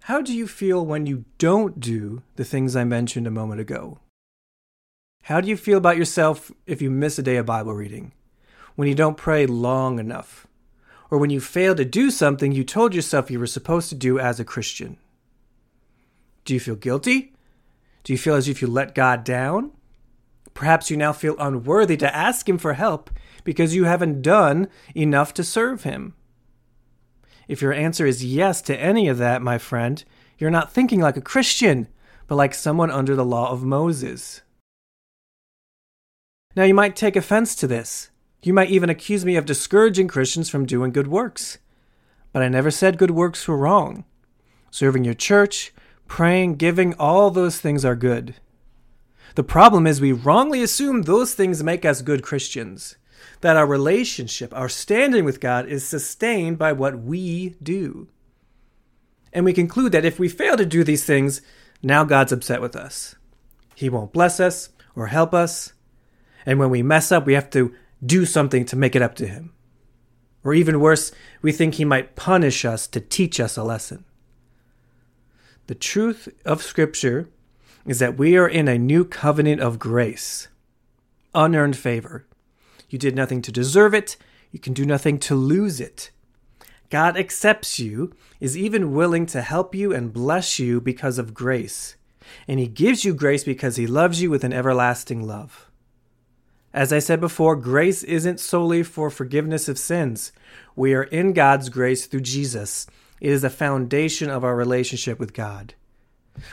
How 0.00 0.20
do 0.20 0.34
you 0.34 0.48
feel 0.48 0.84
when 0.84 1.06
you 1.06 1.24
don't 1.38 1.78
do 1.78 2.24
the 2.34 2.44
things 2.44 2.74
I 2.74 2.82
mentioned 2.82 3.28
a 3.28 3.30
moment 3.30 3.60
ago? 3.60 4.00
How 5.22 5.40
do 5.40 5.48
you 5.48 5.56
feel 5.56 5.78
about 5.78 5.96
yourself 5.96 6.50
if 6.66 6.82
you 6.82 6.90
miss 6.90 7.16
a 7.16 7.22
day 7.22 7.36
of 7.36 7.46
Bible 7.46 7.74
reading? 7.74 8.10
When 8.74 8.88
you 8.88 8.96
don't 8.96 9.16
pray 9.16 9.46
long 9.46 10.00
enough? 10.00 10.48
Or 11.12 11.18
when 11.18 11.30
you 11.30 11.40
fail 11.40 11.76
to 11.76 11.84
do 11.84 12.10
something 12.10 12.50
you 12.50 12.64
told 12.64 12.92
yourself 12.92 13.30
you 13.30 13.38
were 13.38 13.46
supposed 13.46 13.88
to 13.90 13.94
do 13.94 14.18
as 14.18 14.40
a 14.40 14.44
Christian? 14.44 14.96
Do 16.44 16.52
you 16.52 16.58
feel 16.58 16.74
guilty? 16.74 17.34
Do 18.02 18.12
you 18.12 18.18
feel 18.18 18.34
as 18.34 18.48
if 18.48 18.60
you 18.60 18.66
let 18.66 18.96
God 18.96 19.22
down? 19.22 19.70
Perhaps 20.54 20.90
you 20.90 20.96
now 20.96 21.12
feel 21.12 21.36
unworthy 21.38 21.96
to 21.96 22.14
ask 22.14 22.48
Him 22.48 22.58
for 22.58 22.74
help 22.74 23.10
because 23.42 23.74
you 23.74 23.84
haven't 23.84 24.22
done 24.22 24.68
enough 24.94 25.34
to 25.34 25.44
serve 25.44 25.82
Him. 25.82 26.14
If 27.48 27.60
your 27.60 27.72
answer 27.72 28.06
is 28.06 28.24
yes 28.24 28.62
to 28.62 28.80
any 28.80 29.08
of 29.08 29.18
that, 29.18 29.42
my 29.42 29.58
friend, 29.58 30.02
you're 30.38 30.50
not 30.50 30.72
thinking 30.72 31.00
like 31.00 31.16
a 31.16 31.20
Christian, 31.20 31.88
but 32.26 32.36
like 32.36 32.54
someone 32.54 32.90
under 32.90 33.14
the 33.14 33.24
law 33.24 33.50
of 33.50 33.64
Moses. 33.64 34.42
Now, 36.56 36.62
you 36.64 36.74
might 36.74 36.96
take 36.96 37.16
offense 37.16 37.54
to 37.56 37.66
this. 37.66 38.10
You 38.42 38.52
might 38.52 38.70
even 38.70 38.88
accuse 38.88 39.24
me 39.24 39.36
of 39.36 39.44
discouraging 39.44 40.06
Christians 40.08 40.48
from 40.48 40.66
doing 40.66 40.92
good 40.92 41.08
works. 41.08 41.58
But 42.32 42.42
I 42.42 42.48
never 42.48 42.70
said 42.70 42.98
good 42.98 43.10
works 43.10 43.46
were 43.48 43.56
wrong. 43.56 44.04
Serving 44.70 45.04
your 45.04 45.14
church, 45.14 45.72
praying, 46.06 46.56
giving, 46.56 46.94
all 46.94 47.30
those 47.30 47.58
things 47.58 47.84
are 47.84 47.96
good. 47.96 48.36
The 49.34 49.44
problem 49.44 49.86
is 49.86 50.00
we 50.00 50.12
wrongly 50.12 50.62
assume 50.62 51.02
those 51.02 51.34
things 51.34 51.62
make 51.62 51.84
us 51.84 52.02
good 52.02 52.22
Christians 52.22 52.96
that 53.40 53.56
our 53.56 53.66
relationship, 53.66 54.54
our 54.54 54.68
standing 54.68 55.24
with 55.24 55.40
God, 55.40 55.66
is 55.66 55.86
sustained 55.86 56.58
by 56.58 56.72
what 56.72 57.00
we 57.00 57.56
do. 57.62 58.08
And 59.32 59.44
we 59.44 59.52
conclude 59.52 59.92
that 59.92 60.04
if 60.04 60.18
we 60.18 60.28
fail 60.28 60.56
to 60.56 60.64
do 60.64 60.84
these 60.84 61.04
things, 61.04 61.42
now 61.82 62.04
God's 62.04 62.32
upset 62.32 62.62
with 62.62 62.76
us. 62.76 63.16
He 63.74 63.88
won't 63.88 64.12
bless 64.12 64.38
us 64.40 64.70
or 64.94 65.08
help 65.08 65.34
us. 65.34 65.72
And 66.46 66.58
when 66.58 66.70
we 66.70 66.82
mess 66.82 67.10
up, 67.10 67.26
we 67.26 67.34
have 67.34 67.50
to 67.50 67.74
do 68.04 68.24
something 68.24 68.64
to 68.66 68.76
make 68.76 68.94
it 68.94 69.02
up 69.02 69.14
to 69.16 69.26
Him. 69.26 69.52
Or 70.44 70.54
even 70.54 70.80
worse, 70.80 71.10
we 71.42 71.52
think 71.52 71.74
He 71.74 71.84
might 71.84 72.16
punish 72.16 72.64
us 72.64 72.86
to 72.88 73.00
teach 73.00 73.40
us 73.40 73.56
a 73.56 73.64
lesson. 73.64 74.04
The 75.66 75.74
truth 75.74 76.28
of 76.44 76.62
Scripture 76.62 77.28
is 77.86 77.98
that 77.98 78.16
we 78.16 78.36
are 78.36 78.48
in 78.48 78.68
a 78.68 78.78
new 78.78 79.04
covenant 79.04 79.60
of 79.60 79.78
grace, 79.78 80.48
unearned 81.34 81.76
favor. 81.76 82.26
You 82.88 82.98
did 82.98 83.14
nothing 83.14 83.42
to 83.42 83.52
deserve 83.52 83.94
it. 83.94 84.16
You 84.50 84.58
can 84.58 84.72
do 84.72 84.86
nothing 84.86 85.18
to 85.20 85.34
lose 85.34 85.80
it. 85.80 86.10
God 86.90 87.16
accepts 87.16 87.78
you, 87.78 88.14
is 88.40 88.56
even 88.56 88.92
willing 88.92 89.26
to 89.26 89.42
help 89.42 89.74
you 89.74 89.92
and 89.92 90.12
bless 90.12 90.58
you 90.58 90.80
because 90.80 91.18
of 91.18 91.34
grace. 91.34 91.96
And 92.46 92.60
He 92.60 92.68
gives 92.68 93.04
you 93.04 93.14
grace 93.14 93.44
because 93.44 93.76
He 93.76 93.86
loves 93.86 94.22
you 94.22 94.30
with 94.30 94.44
an 94.44 94.52
everlasting 94.52 95.26
love. 95.26 95.70
As 96.72 96.92
I 96.92 96.98
said 96.98 97.20
before, 97.20 97.56
grace 97.56 98.02
isn't 98.02 98.40
solely 98.40 98.82
for 98.82 99.10
forgiveness 99.10 99.68
of 99.68 99.78
sins. 99.78 100.32
We 100.74 100.94
are 100.94 101.04
in 101.04 101.32
God's 101.32 101.68
grace 101.68 102.06
through 102.06 102.22
Jesus. 102.22 102.86
It 103.20 103.30
is 103.30 103.42
the 103.42 103.50
foundation 103.50 104.28
of 104.28 104.42
our 104.42 104.56
relationship 104.56 105.18
with 105.18 105.32
God. 105.32 105.74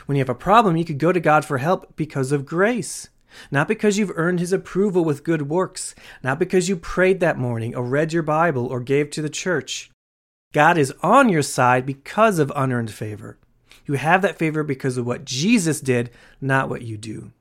When 0.06 0.16
you 0.16 0.20
have 0.20 0.28
a 0.28 0.34
problem, 0.34 0.76
you 0.76 0.84
could 0.84 0.98
go 0.98 1.12
to 1.12 1.20
God 1.20 1.44
for 1.44 1.58
help 1.58 1.96
because 1.96 2.32
of 2.32 2.46
grace. 2.46 3.08
Not 3.50 3.68
because 3.68 3.98
you've 3.98 4.12
earned 4.14 4.40
his 4.40 4.52
approval 4.52 5.04
with 5.04 5.24
good 5.24 5.48
works, 5.48 5.94
not 6.22 6.38
because 6.38 6.68
you 6.68 6.76
prayed 6.76 7.20
that 7.20 7.38
morning 7.38 7.74
or 7.74 7.82
read 7.82 8.12
your 8.12 8.22
Bible 8.22 8.66
or 8.66 8.80
gave 8.80 9.10
to 9.10 9.22
the 9.22 9.30
church. 9.30 9.90
God 10.52 10.76
is 10.76 10.92
on 11.02 11.30
your 11.30 11.42
side 11.42 11.86
because 11.86 12.38
of 12.38 12.52
unearned 12.54 12.90
favor. 12.90 13.38
You 13.86 13.94
have 13.94 14.22
that 14.22 14.38
favor 14.38 14.62
because 14.62 14.96
of 14.98 15.06
what 15.06 15.24
Jesus 15.24 15.80
did, 15.80 16.10
not 16.40 16.68
what 16.68 16.82
you 16.82 16.96
do. 16.98 17.32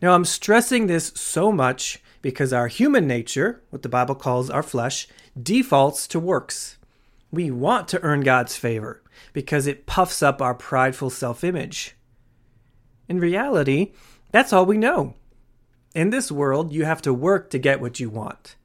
Now, 0.00 0.14
I'm 0.14 0.24
stressing 0.24 0.86
this 0.86 1.12
so 1.14 1.52
much 1.52 2.02
because 2.22 2.52
our 2.52 2.68
human 2.68 3.06
nature, 3.06 3.62
what 3.70 3.82
the 3.82 3.88
Bible 3.88 4.14
calls 4.14 4.48
our 4.48 4.62
flesh, 4.62 5.08
defaults 5.40 6.06
to 6.08 6.20
works. 6.20 6.77
We 7.30 7.50
want 7.50 7.88
to 7.88 8.02
earn 8.02 8.20
God's 8.20 8.56
favor 8.56 9.02
because 9.32 9.66
it 9.66 9.86
puffs 9.86 10.22
up 10.22 10.40
our 10.40 10.54
prideful 10.54 11.10
self 11.10 11.44
image. 11.44 11.96
In 13.08 13.20
reality, 13.20 13.92
that's 14.30 14.52
all 14.52 14.66
we 14.66 14.78
know. 14.78 15.14
In 15.94 16.10
this 16.10 16.30
world, 16.30 16.72
you 16.72 16.84
have 16.84 17.02
to 17.02 17.14
work 17.14 17.50
to 17.50 17.58
get 17.58 17.80
what 17.80 18.00
you 18.00 18.10
want. 18.10 18.56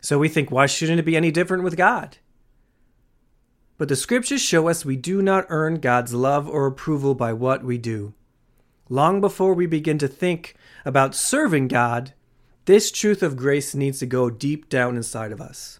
So 0.00 0.18
we 0.18 0.28
think, 0.28 0.50
why 0.50 0.66
shouldn't 0.66 0.98
it 0.98 1.04
be 1.04 1.16
any 1.16 1.30
different 1.30 1.62
with 1.62 1.76
God? 1.76 2.18
But 3.78 3.88
the 3.88 3.96
scriptures 3.96 4.42
show 4.42 4.68
us 4.68 4.84
we 4.84 4.96
do 4.96 5.22
not 5.22 5.46
earn 5.48 5.76
God's 5.76 6.12
love 6.12 6.48
or 6.48 6.66
approval 6.66 7.14
by 7.14 7.32
what 7.32 7.64
we 7.64 7.78
do. 7.78 8.14
Long 8.88 9.20
before 9.20 9.54
we 9.54 9.66
begin 9.66 9.98
to 9.98 10.08
think 10.08 10.54
about 10.84 11.14
serving 11.14 11.68
God, 11.68 12.12
this 12.66 12.90
truth 12.90 13.22
of 13.22 13.36
grace 13.36 13.74
needs 13.74 14.00
to 14.00 14.06
go 14.06 14.28
deep 14.28 14.68
down 14.68 14.96
inside 14.96 15.32
of 15.32 15.40
us. 15.40 15.79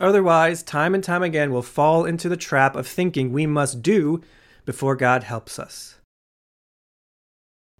Otherwise, 0.00 0.62
time 0.62 0.94
and 0.94 1.02
time 1.02 1.22
again, 1.22 1.52
we'll 1.52 1.62
fall 1.62 2.04
into 2.04 2.28
the 2.28 2.36
trap 2.36 2.76
of 2.76 2.86
thinking 2.86 3.32
we 3.32 3.46
must 3.46 3.82
do 3.82 4.20
before 4.64 4.94
God 4.94 5.24
helps 5.24 5.58
us. 5.58 5.96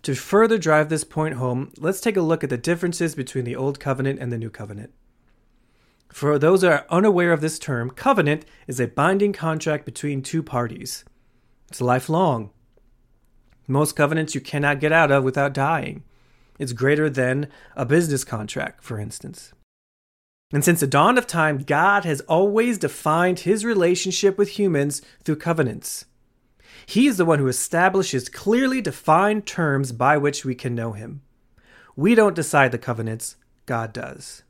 To 0.02 0.14
further 0.14 0.58
drive 0.58 0.88
this 0.88 1.04
point 1.04 1.34
home, 1.34 1.72
let's 1.78 2.00
take 2.00 2.16
a 2.16 2.22
look 2.22 2.42
at 2.42 2.50
the 2.50 2.56
differences 2.56 3.14
between 3.14 3.44
the 3.44 3.56
Old 3.56 3.78
Covenant 3.78 4.18
and 4.20 4.32
the 4.32 4.38
New 4.38 4.50
Covenant. 4.50 4.92
For 6.08 6.38
those 6.38 6.62
that 6.62 6.72
are 6.72 6.86
unaware 6.88 7.32
of 7.32 7.40
this 7.40 7.58
term, 7.58 7.90
covenant 7.90 8.44
is 8.66 8.80
a 8.80 8.86
binding 8.86 9.32
contract 9.32 9.84
between 9.84 10.22
two 10.22 10.42
parties. 10.42 11.04
It's 11.68 11.80
lifelong. 11.80 12.50
Most 13.66 13.94
covenants 13.94 14.34
you 14.34 14.40
cannot 14.40 14.80
get 14.80 14.92
out 14.92 15.10
of 15.10 15.24
without 15.24 15.52
dying. 15.52 16.04
It's 16.58 16.72
greater 16.72 17.10
than 17.10 17.48
a 17.76 17.84
business 17.84 18.24
contract, 18.24 18.82
for 18.82 18.98
instance. 18.98 19.52
And 20.50 20.64
since 20.64 20.80
the 20.80 20.86
dawn 20.86 21.18
of 21.18 21.26
time, 21.26 21.58
God 21.58 22.04
has 22.04 22.22
always 22.22 22.78
defined 22.78 23.40
his 23.40 23.64
relationship 23.64 24.38
with 24.38 24.58
humans 24.58 25.02
through 25.22 25.36
covenants. 25.36 26.06
He 26.86 27.06
is 27.06 27.18
the 27.18 27.26
one 27.26 27.38
who 27.38 27.48
establishes 27.48 28.30
clearly 28.30 28.80
defined 28.80 29.44
terms 29.44 29.92
by 29.92 30.16
which 30.16 30.46
we 30.46 30.54
can 30.54 30.74
know 30.74 30.92
him. 30.92 31.20
We 31.96 32.14
don't 32.14 32.36
decide 32.36 32.72
the 32.72 32.78
covenants, 32.78 33.36
God 33.66 33.92
does. 33.92 34.42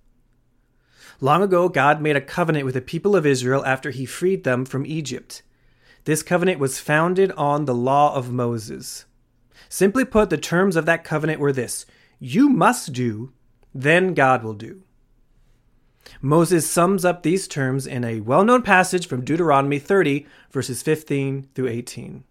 Long 1.20 1.42
ago, 1.42 1.68
God 1.68 2.00
made 2.00 2.14
a 2.14 2.20
covenant 2.20 2.64
with 2.64 2.74
the 2.74 2.80
people 2.80 3.16
of 3.16 3.26
Israel 3.26 3.64
after 3.66 3.90
he 3.90 4.06
freed 4.06 4.44
them 4.44 4.64
from 4.64 4.86
Egypt. 4.86 5.42
This 6.04 6.22
covenant 6.22 6.60
was 6.60 6.78
founded 6.78 7.32
on 7.32 7.64
the 7.64 7.74
law 7.74 8.14
of 8.14 8.32
Moses. 8.32 9.04
Simply 9.68 10.04
put, 10.04 10.30
the 10.30 10.38
terms 10.38 10.76
of 10.76 10.86
that 10.86 11.02
covenant 11.02 11.40
were 11.40 11.52
this 11.52 11.86
You 12.20 12.48
must 12.48 12.92
do, 12.92 13.32
then 13.74 14.14
God 14.14 14.44
will 14.44 14.54
do. 14.54 14.82
Moses 16.20 16.68
sums 16.68 17.04
up 17.04 17.22
these 17.22 17.48
terms 17.48 17.86
in 17.86 18.04
a 18.04 18.20
well 18.20 18.44
known 18.44 18.62
passage 18.62 19.06
from 19.06 19.24
Deuteronomy 19.24 19.78
30, 19.78 20.26
verses 20.50 20.82
15 20.82 21.48
through 21.54 21.68
18. 21.68 22.24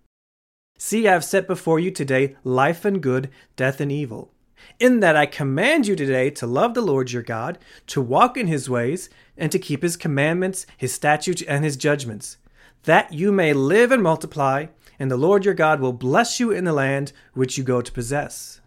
See, 0.77 1.07
I 1.07 1.13
have 1.13 1.25
set 1.25 1.47
before 1.47 1.79
you 1.79 1.89
today 1.89 2.35
life 2.43 2.85
and 2.85 3.01
good, 3.01 3.29
death 3.55 3.81
and 3.81 3.91
evil. 3.91 4.31
In 4.79 4.99
that 4.99 5.15
I 5.15 5.25
command 5.25 5.87
you 5.87 5.95
today 5.95 6.29
to 6.31 6.47
love 6.47 6.73
the 6.73 6.81
Lord 6.81 7.11
your 7.11 7.23
God, 7.23 7.57
to 7.87 8.01
walk 8.01 8.37
in 8.37 8.47
his 8.47 8.69
ways, 8.69 9.09
and 9.37 9.51
to 9.51 9.59
keep 9.59 9.81
his 9.81 9.97
commandments, 9.97 10.65
his 10.77 10.93
statutes, 10.93 11.41
and 11.43 11.63
his 11.63 11.77
judgments, 11.77 12.37
that 12.83 13.13
you 13.13 13.31
may 13.31 13.53
live 13.53 13.91
and 13.91 14.03
multiply, 14.03 14.67
and 14.99 15.09
the 15.09 15.17
Lord 15.17 15.45
your 15.45 15.53
God 15.53 15.79
will 15.79 15.93
bless 15.93 16.39
you 16.39 16.51
in 16.51 16.63
the 16.63 16.73
land 16.73 17.11
which 17.33 17.57
you 17.57 17.63
go 17.63 17.81
to 17.81 17.91
possess. 17.91 18.61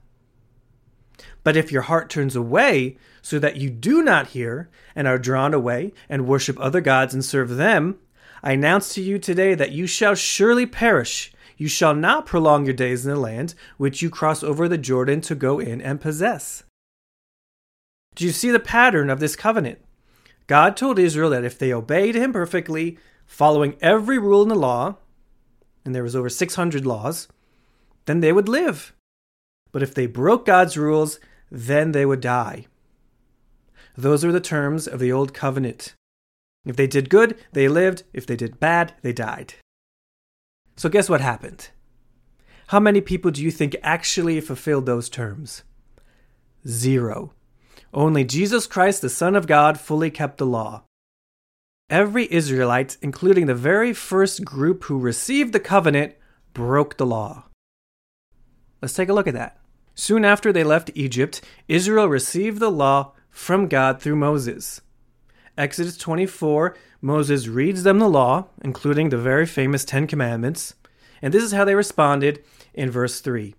But 1.42 1.56
if 1.56 1.72
your 1.72 1.82
heart 1.82 2.10
turns 2.10 2.36
away, 2.36 2.96
so 3.22 3.38
that 3.38 3.56
you 3.56 3.70
do 3.70 4.02
not 4.02 4.28
hear, 4.28 4.68
and 4.94 5.06
are 5.06 5.18
drawn 5.18 5.54
away, 5.54 5.92
and 6.08 6.26
worship 6.26 6.58
other 6.60 6.80
gods 6.80 7.14
and 7.14 7.24
serve 7.24 7.56
them, 7.56 7.98
I 8.42 8.52
announce 8.52 8.94
to 8.94 9.02
you 9.02 9.18
today 9.18 9.54
that 9.54 9.72
you 9.72 9.86
shall 9.86 10.14
surely 10.14 10.66
perish 10.66 11.32
you 11.60 11.68
shall 11.68 11.94
not 11.94 12.24
prolong 12.24 12.64
your 12.64 12.72
days 12.72 13.04
in 13.04 13.12
the 13.12 13.20
land 13.20 13.54
which 13.76 14.00
you 14.00 14.08
cross 14.08 14.42
over 14.42 14.66
the 14.66 14.78
Jordan 14.78 15.20
to 15.20 15.34
go 15.34 15.58
in 15.58 15.82
and 15.82 16.00
possess. 16.00 16.62
Do 18.14 18.24
you 18.24 18.30
see 18.30 18.50
the 18.50 18.58
pattern 18.58 19.10
of 19.10 19.20
this 19.20 19.36
covenant? 19.36 19.78
God 20.46 20.74
told 20.74 20.98
Israel 20.98 21.28
that 21.28 21.44
if 21.44 21.58
they 21.58 21.70
obeyed 21.70 22.14
him 22.14 22.32
perfectly, 22.32 22.96
following 23.26 23.76
every 23.82 24.18
rule 24.18 24.42
in 24.42 24.48
the 24.48 24.54
law, 24.54 24.96
and 25.84 25.94
there 25.94 26.02
was 26.02 26.16
over 26.16 26.30
600 26.30 26.86
laws, 26.86 27.28
then 28.06 28.20
they 28.20 28.32
would 28.32 28.48
live. 28.48 28.94
But 29.70 29.82
if 29.82 29.92
they 29.92 30.06
broke 30.06 30.46
God's 30.46 30.78
rules, 30.78 31.20
then 31.50 31.92
they 31.92 32.06
would 32.06 32.22
die. 32.22 32.68
Those 34.00 34.24
are 34.24 34.32
the 34.32 34.40
terms 34.40 34.88
of 34.88 34.98
the 34.98 35.12
old 35.12 35.34
covenant. 35.34 35.94
If 36.64 36.74
they 36.74 36.86
did 36.86 37.10
good, 37.10 37.38
they 37.52 37.68
lived. 37.68 38.04
If 38.14 38.24
they 38.24 38.34
did 38.34 38.58
bad, 38.58 38.94
they 39.02 39.12
died. 39.12 39.54
So, 40.74 40.88
guess 40.88 41.10
what 41.10 41.20
happened? 41.20 41.68
How 42.68 42.80
many 42.80 43.02
people 43.02 43.30
do 43.30 43.42
you 43.42 43.50
think 43.50 43.76
actually 43.82 44.40
fulfilled 44.40 44.86
those 44.86 45.10
terms? 45.10 45.64
Zero. 46.66 47.34
Only 47.92 48.24
Jesus 48.24 48.66
Christ, 48.66 49.02
the 49.02 49.10
Son 49.10 49.36
of 49.36 49.46
God, 49.46 49.78
fully 49.78 50.10
kept 50.10 50.38
the 50.38 50.46
law. 50.46 50.84
Every 51.90 52.26
Israelite, 52.32 52.96
including 53.02 53.44
the 53.44 53.54
very 53.54 53.92
first 53.92 54.46
group 54.46 54.84
who 54.84 54.98
received 54.98 55.52
the 55.52 55.60
covenant, 55.60 56.14
broke 56.54 56.96
the 56.96 57.04
law. 57.04 57.48
Let's 58.80 58.94
take 58.94 59.10
a 59.10 59.12
look 59.12 59.26
at 59.26 59.34
that. 59.34 59.58
Soon 59.94 60.24
after 60.24 60.54
they 60.54 60.64
left 60.64 60.90
Egypt, 60.94 61.42
Israel 61.68 62.06
received 62.06 62.60
the 62.60 62.70
law 62.70 63.12
from 63.30 63.68
God 63.68 64.00
through 64.00 64.16
Moses. 64.16 64.80
Exodus 65.56 65.96
24, 65.96 66.76
Moses 67.00 67.48
reads 67.48 67.82
them 67.82 67.98
the 67.98 68.08
law, 68.08 68.46
including 68.62 69.08
the 69.08 69.18
very 69.18 69.46
famous 69.46 69.84
Ten 69.84 70.06
Commandments, 70.06 70.74
and 71.22 71.34
this 71.34 71.42
is 71.42 71.52
how 71.52 71.64
they 71.64 71.74
responded 71.74 72.44
in 72.74 72.90
verse 72.90 73.20
3. 73.20 73.54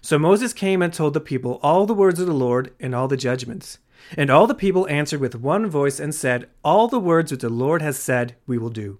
So 0.00 0.18
Moses 0.18 0.52
came 0.52 0.82
and 0.82 0.92
told 0.92 1.14
the 1.14 1.20
people 1.20 1.60
all 1.62 1.86
the 1.86 1.94
words 1.94 2.18
of 2.18 2.26
the 2.26 2.34
Lord 2.34 2.74
and 2.80 2.94
all 2.94 3.06
the 3.06 3.16
judgments. 3.16 3.78
And 4.16 4.30
all 4.30 4.46
the 4.46 4.54
people 4.54 4.88
answered 4.88 5.20
with 5.20 5.36
one 5.36 5.68
voice 5.68 6.00
and 6.00 6.14
said, 6.14 6.48
All 6.64 6.88
the 6.88 6.98
words 6.98 7.30
which 7.30 7.42
the 7.42 7.48
Lord 7.48 7.82
has 7.82 7.98
said, 7.98 8.34
we 8.46 8.58
will 8.58 8.70
do. 8.70 8.98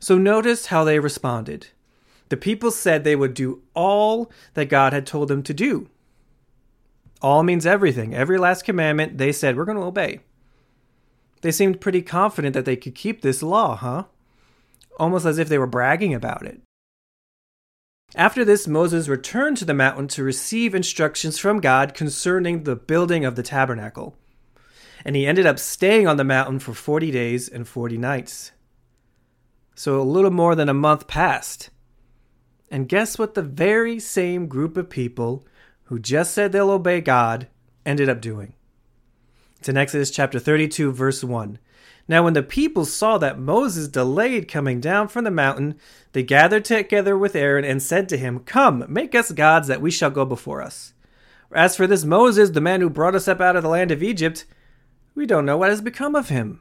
So 0.00 0.18
notice 0.18 0.66
how 0.66 0.84
they 0.84 0.98
responded. 0.98 1.68
The 2.28 2.36
people 2.36 2.70
said 2.70 3.04
they 3.04 3.16
would 3.16 3.34
do 3.34 3.62
all 3.72 4.30
that 4.54 4.68
God 4.68 4.92
had 4.92 5.06
told 5.06 5.28
them 5.28 5.42
to 5.44 5.54
do. 5.54 5.88
All 7.22 7.42
means 7.42 7.66
everything. 7.66 8.14
Every 8.14 8.38
last 8.38 8.64
commandment, 8.64 9.18
they 9.18 9.32
said, 9.32 9.56
we're 9.56 9.64
going 9.64 9.78
to 9.78 9.84
obey. 9.84 10.20
They 11.40 11.50
seemed 11.52 11.80
pretty 11.80 12.02
confident 12.02 12.54
that 12.54 12.64
they 12.64 12.76
could 12.76 12.94
keep 12.94 13.22
this 13.22 13.42
law, 13.42 13.76
huh? 13.76 14.04
Almost 14.98 15.26
as 15.26 15.38
if 15.38 15.48
they 15.48 15.58
were 15.58 15.66
bragging 15.66 16.14
about 16.14 16.44
it. 16.46 16.60
After 18.14 18.44
this, 18.44 18.66
Moses 18.66 19.08
returned 19.08 19.56
to 19.58 19.64
the 19.64 19.74
mountain 19.74 20.08
to 20.08 20.22
receive 20.22 20.74
instructions 20.74 21.38
from 21.38 21.60
God 21.60 21.92
concerning 21.92 22.62
the 22.62 22.76
building 22.76 23.24
of 23.24 23.36
the 23.36 23.42
tabernacle. 23.42 24.16
And 25.04 25.16
he 25.16 25.26
ended 25.26 25.46
up 25.46 25.58
staying 25.58 26.06
on 26.06 26.16
the 26.16 26.24
mountain 26.24 26.58
for 26.58 26.72
40 26.72 27.10
days 27.10 27.48
and 27.48 27.66
40 27.66 27.98
nights. 27.98 28.52
So 29.74 30.00
a 30.00 30.02
little 30.02 30.30
more 30.30 30.54
than 30.54 30.68
a 30.68 30.74
month 30.74 31.06
passed. 31.06 31.70
And 32.70 32.88
guess 32.88 33.18
what 33.18 33.34
the 33.34 33.42
very 33.42 33.98
same 33.98 34.46
group 34.46 34.76
of 34.76 34.88
people 34.88 35.44
who 35.86 35.98
just 35.98 36.32
said 36.32 36.52
they'll 36.52 36.70
obey 36.70 37.00
God, 37.00 37.48
ended 37.84 38.08
up 38.08 38.20
doing. 38.20 38.54
It's 39.58 39.68
in 39.68 39.76
Exodus 39.76 40.10
chapter 40.10 40.38
32, 40.38 40.92
verse 40.92 41.24
1. 41.24 41.58
Now, 42.08 42.22
when 42.22 42.34
the 42.34 42.42
people 42.42 42.84
saw 42.84 43.18
that 43.18 43.38
Moses 43.38 43.88
delayed 43.88 44.46
coming 44.46 44.80
down 44.80 45.08
from 45.08 45.24
the 45.24 45.30
mountain, 45.30 45.76
they 46.12 46.22
gathered 46.22 46.64
together 46.64 47.18
with 47.18 47.34
Aaron 47.34 47.64
and 47.64 47.82
said 47.82 48.08
to 48.08 48.16
him, 48.16 48.40
Come, 48.40 48.84
make 48.88 49.14
us 49.14 49.32
gods 49.32 49.66
that 49.68 49.80
we 49.80 49.90
shall 49.90 50.10
go 50.10 50.24
before 50.24 50.62
us. 50.62 50.92
As 51.52 51.76
for 51.76 51.86
this 51.86 52.04
Moses, 52.04 52.50
the 52.50 52.60
man 52.60 52.80
who 52.80 52.90
brought 52.90 53.14
us 53.14 53.26
up 53.26 53.40
out 53.40 53.56
of 53.56 53.62
the 53.62 53.68
land 53.68 53.90
of 53.90 54.02
Egypt, 54.02 54.44
we 55.14 55.26
don't 55.26 55.46
know 55.46 55.56
what 55.56 55.70
has 55.70 55.80
become 55.80 56.14
of 56.14 56.28
him. 56.28 56.60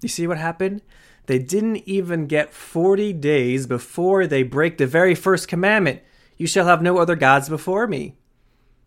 You 0.00 0.08
see 0.08 0.26
what 0.26 0.38
happened? 0.38 0.82
They 1.26 1.38
didn't 1.38 1.88
even 1.88 2.26
get 2.26 2.52
40 2.52 3.12
days 3.14 3.66
before 3.66 4.26
they 4.26 4.42
break 4.42 4.78
the 4.78 4.86
very 4.86 5.14
first 5.14 5.48
commandment 5.48 6.02
You 6.38 6.46
shall 6.46 6.66
have 6.66 6.80
no 6.80 6.98
other 6.98 7.16
gods 7.16 7.48
before 7.48 7.86
me. 7.86 8.16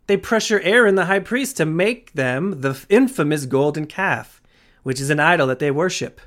They 0.08 0.18
pressure 0.18 0.62
Aaron 0.62 0.96
the 0.96 1.06
high 1.06 1.20
priest 1.20 1.58
to 1.58 1.66
make 1.66 2.14
them 2.14 2.62
the 2.62 2.84
infamous 2.90 3.46
golden 3.46 3.86
calf, 3.86 4.42
which 4.84 5.00
is 5.00 5.10
an 5.10 5.20
idol 5.20 5.48
that 5.48 5.60
they 5.60 5.70
worship. 5.70 6.20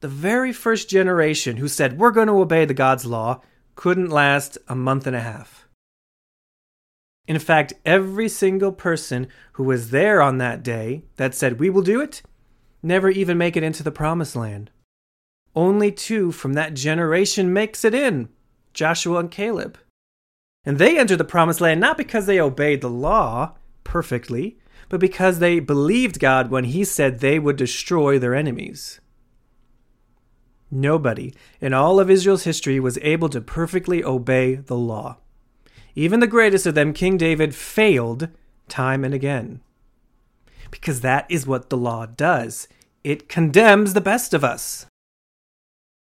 The 0.00 0.08
very 0.08 0.52
first 0.52 0.90
generation 0.90 1.56
who 1.56 1.68
said, 1.68 1.98
We're 1.98 2.10
going 2.10 2.26
to 2.26 2.38
obey 2.38 2.64
the 2.64 2.74
God's 2.74 3.06
law, 3.06 3.40
couldn't 3.76 4.10
last 4.10 4.58
a 4.68 4.74
month 4.74 5.06
and 5.06 5.16
a 5.16 5.20
half. 5.20 5.68
In 7.26 7.38
fact, 7.38 7.72
every 7.84 8.28
single 8.28 8.72
person 8.72 9.28
who 9.52 9.64
was 9.64 9.90
there 9.90 10.20
on 10.20 10.38
that 10.38 10.62
day 10.62 11.04
that 11.16 11.34
said, 11.34 11.58
We 11.58 11.70
will 11.70 11.82
do 11.82 12.00
it, 12.00 12.22
never 12.82 13.08
even 13.10 13.38
make 13.38 13.56
it 13.56 13.62
into 13.62 13.82
the 13.82 13.90
promised 13.90 14.36
land. 14.36 14.70
Only 15.54 15.90
two 15.90 16.30
from 16.30 16.52
that 16.52 16.74
generation 16.74 17.52
makes 17.52 17.84
it 17.84 17.94
in 17.94 18.28
Joshua 18.76 19.18
and 19.18 19.30
Caleb. 19.30 19.78
And 20.64 20.78
they 20.78 20.98
entered 20.98 21.18
the 21.18 21.24
promised 21.24 21.60
land 21.60 21.80
not 21.80 21.96
because 21.96 22.26
they 22.26 22.38
obeyed 22.38 22.82
the 22.82 22.90
law 22.90 23.54
perfectly, 23.82 24.58
but 24.88 25.00
because 25.00 25.38
they 25.38 25.58
believed 25.58 26.20
God 26.20 26.50
when 26.50 26.64
He 26.64 26.84
said 26.84 27.18
they 27.18 27.38
would 27.38 27.56
destroy 27.56 28.18
their 28.18 28.34
enemies. 28.34 29.00
Nobody 30.70 31.32
in 31.60 31.72
all 31.72 31.98
of 31.98 32.10
Israel's 32.10 32.44
history 32.44 32.78
was 32.78 32.98
able 33.02 33.28
to 33.30 33.40
perfectly 33.40 34.04
obey 34.04 34.56
the 34.56 34.76
law. 34.76 35.18
Even 35.94 36.20
the 36.20 36.26
greatest 36.26 36.66
of 36.66 36.74
them, 36.74 36.92
King 36.92 37.16
David, 37.16 37.54
failed 37.54 38.28
time 38.68 39.04
and 39.04 39.14
again. 39.14 39.60
Because 40.70 41.00
that 41.00 41.24
is 41.30 41.46
what 41.46 41.70
the 41.70 41.76
law 41.76 42.06
does 42.06 42.68
it 43.04 43.28
condemns 43.28 43.94
the 43.94 44.00
best 44.00 44.34
of 44.34 44.42
us. 44.42 44.84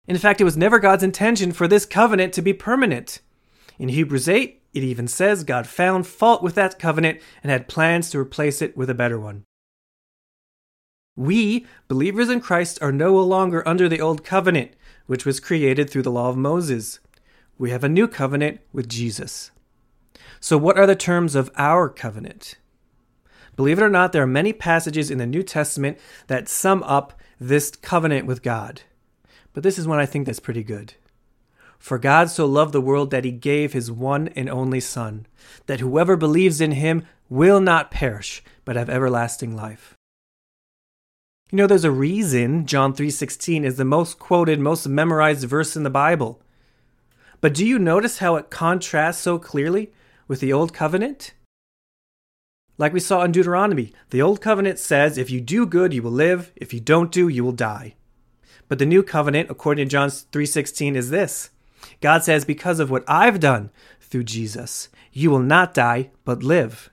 In 0.07 0.17
fact, 0.17 0.41
it 0.41 0.45
was 0.45 0.57
never 0.57 0.79
God's 0.79 1.03
intention 1.03 1.51
for 1.51 1.67
this 1.67 1.85
covenant 1.85 2.33
to 2.33 2.41
be 2.41 2.53
permanent. 2.53 3.19
In 3.77 3.89
Hebrews 3.89 4.27
8, 4.27 4.61
it 4.73 4.83
even 4.83 5.07
says 5.07 5.43
God 5.43 5.67
found 5.67 6.07
fault 6.07 6.41
with 6.41 6.55
that 6.55 6.79
covenant 6.79 7.19
and 7.43 7.51
had 7.51 7.67
plans 7.67 8.09
to 8.09 8.19
replace 8.19 8.61
it 8.61 8.75
with 8.75 8.89
a 8.89 8.95
better 8.95 9.19
one. 9.19 9.43
We, 11.15 11.65
believers 11.87 12.29
in 12.29 12.39
Christ, 12.39 12.79
are 12.81 12.91
no 12.91 13.15
longer 13.17 13.67
under 13.67 13.89
the 13.89 14.01
old 14.01 14.23
covenant, 14.23 14.71
which 15.07 15.25
was 15.25 15.39
created 15.39 15.89
through 15.89 16.03
the 16.03 16.11
law 16.11 16.29
of 16.29 16.37
Moses. 16.37 16.99
We 17.57 17.71
have 17.71 17.83
a 17.83 17.89
new 17.89 18.07
covenant 18.07 18.61
with 18.71 18.87
Jesus. 18.87 19.51
So, 20.39 20.57
what 20.57 20.77
are 20.77 20.87
the 20.87 20.95
terms 20.95 21.35
of 21.35 21.51
our 21.57 21.89
covenant? 21.89 22.55
Believe 23.55 23.77
it 23.77 23.83
or 23.83 23.89
not, 23.89 24.13
there 24.13 24.23
are 24.23 24.27
many 24.27 24.53
passages 24.53 25.11
in 25.11 25.17
the 25.17 25.27
New 25.27 25.43
Testament 25.43 25.99
that 26.27 26.47
sum 26.47 26.81
up 26.83 27.13
this 27.39 27.71
covenant 27.71 28.25
with 28.25 28.41
God. 28.41 28.81
But 29.53 29.63
this 29.63 29.77
is 29.77 29.87
one 29.87 29.99
I 29.99 30.05
think 30.05 30.25
that's 30.25 30.39
pretty 30.39 30.63
good. 30.63 30.93
For 31.79 31.97
God 31.97 32.29
so 32.29 32.45
loved 32.45 32.73
the 32.73 32.81
world 32.81 33.11
that 33.11 33.25
he 33.25 33.31
gave 33.31 33.73
his 33.73 33.91
one 33.91 34.27
and 34.29 34.49
only 34.49 34.79
Son, 34.79 35.25
that 35.65 35.79
whoever 35.79 36.15
believes 36.15 36.61
in 36.61 36.73
him 36.73 37.05
will 37.29 37.59
not 37.59 37.91
perish, 37.91 38.43
but 38.65 38.75
have 38.75 38.89
everlasting 38.89 39.55
life. 39.55 39.95
You 41.51 41.57
know, 41.57 41.67
there's 41.67 41.83
a 41.83 41.91
reason 41.91 42.65
John 42.65 42.93
3:16 42.93 43.65
is 43.65 43.77
the 43.77 43.83
most 43.83 44.19
quoted, 44.19 44.59
most 44.59 44.87
memorized 44.87 45.47
verse 45.47 45.75
in 45.75 45.83
the 45.83 45.89
Bible. 45.89 46.41
But 47.41 47.53
do 47.53 47.65
you 47.65 47.79
notice 47.79 48.19
how 48.19 48.35
it 48.35 48.51
contrasts 48.51 49.19
so 49.19 49.39
clearly 49.39 49.91
with 50.27 50.39
the 50.39 50.53
old 50.53 50.73
covenant? 50.73 51.33
Like 52.77 52.93
we 52.93 52.99
saw 52.99 53.23
in 53.23 53.31
Deuteronomy, 53.31 53.93
the 54.09 54.23
Old 54.23 54.41
Covenant 54.41 54.79
says, 54.79 55.17
if 55.17 55.29
you 55.29 55.39
do 55.39 55.67
good, 55.67 55.93
you 55.93 56.01
will 56.01 56.09
live. 56.09 56.51
If 56.55 56.73
you 56.73 56.79
don't 56.79 57.11
do, 57.11 57.27
you 57.27 57.43
will 57.43 57.51
die. 57.51 57.93
But 58.71 58.79
the 58.79 58.85
New 58.85 59.03
Covenant, 59.03 59.51
according 59.51 59.85
to 59.85 59.91
John 59.91 60.07
3.16, 60.07 60.95
is 60.95 61.09
this. 61.09 61.49
God 61.99 62.23
says, 62.23 62.45
because 62.45 62.79
of 62.79 62.89
what 62.89 63.03
I've 63.05 63.41
done 63.41 63.69
through 63.99 64.23
Jesus, 64.23 64.87
you 65.11 65.29
will 65.29 65.39
not 65.39 65.73
die, 65.73 66.11
but 66.23 66.41
live. 66.41 66.89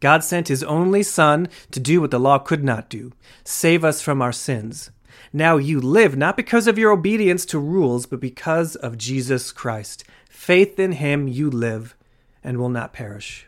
God 0.00 0.24
sent 0.24 0.48
his 0.48 0.64
only 0.64 1.04
Son 1.04 1.48
to 1.70 1.78
do 1.78 2.00
what 2.00 2.10
the 2.10 2.18
law 2.18 2.40
could 2.40 2.64
not 2.64 2.88
do 2.88 3.12
save 3.44 3.84
us 3.84 4.02
from 4.02 4.20
our 4.20 4.32
sins. 4.32 4.90
Now 5.32 5.56
you 5.56 5.80
live 5.80 6.16
not 6.16 6.36
because 6.36 6.66
of 6.66 6.78
your 6.78 6.90
obedience 6.90 7.46
to 7.46 7.60
rules, 7.60 8.04
but 8.04 8.18
because 8.18 8.74
of 8.74 8.98
Jesus 8.98 9.52
Christ. 9.52 10.02
Faith 10.28 10.80
in 10.80 10.90
him 10.90 11.28
you 11.28 11.48
live 11.48 11.94
and 12.42 12.58
will 12.58 12.70
not 12.70 12.92
perish. 12.92 13.46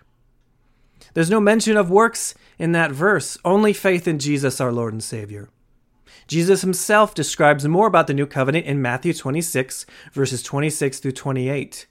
There's 1.14 1.30
no 1.30 1.40
mention 1.40 1.76
of 1.76 1.90
works 1.90 2.36
in 2.60 2.70
that 2.72 2.92
verse, 2.92 3.36
only 3.44 3.72
faith 3.72 4.06
in 4.06 4.20
Jesus, 4.20 4.60
our 4.60 4.70
Lord 4.70 4.92
and 4.92 5.02
Savior. 5.02 5.48
Jesus 6.28 6.60
himself 6.60 7.14
describes 7.14 7.66
more 7.66 7.86
about 7.86 8.06
the 8.06 8.14
new 8.14 8.26
covenant 8.26 8.66
in 8.66 8.82
Matthew 8.82 9.14
26, 9.14 9.86
verses 10.12 10.42
26 10.42 11.00
through 11.00 11.12
28. 11.12 11.86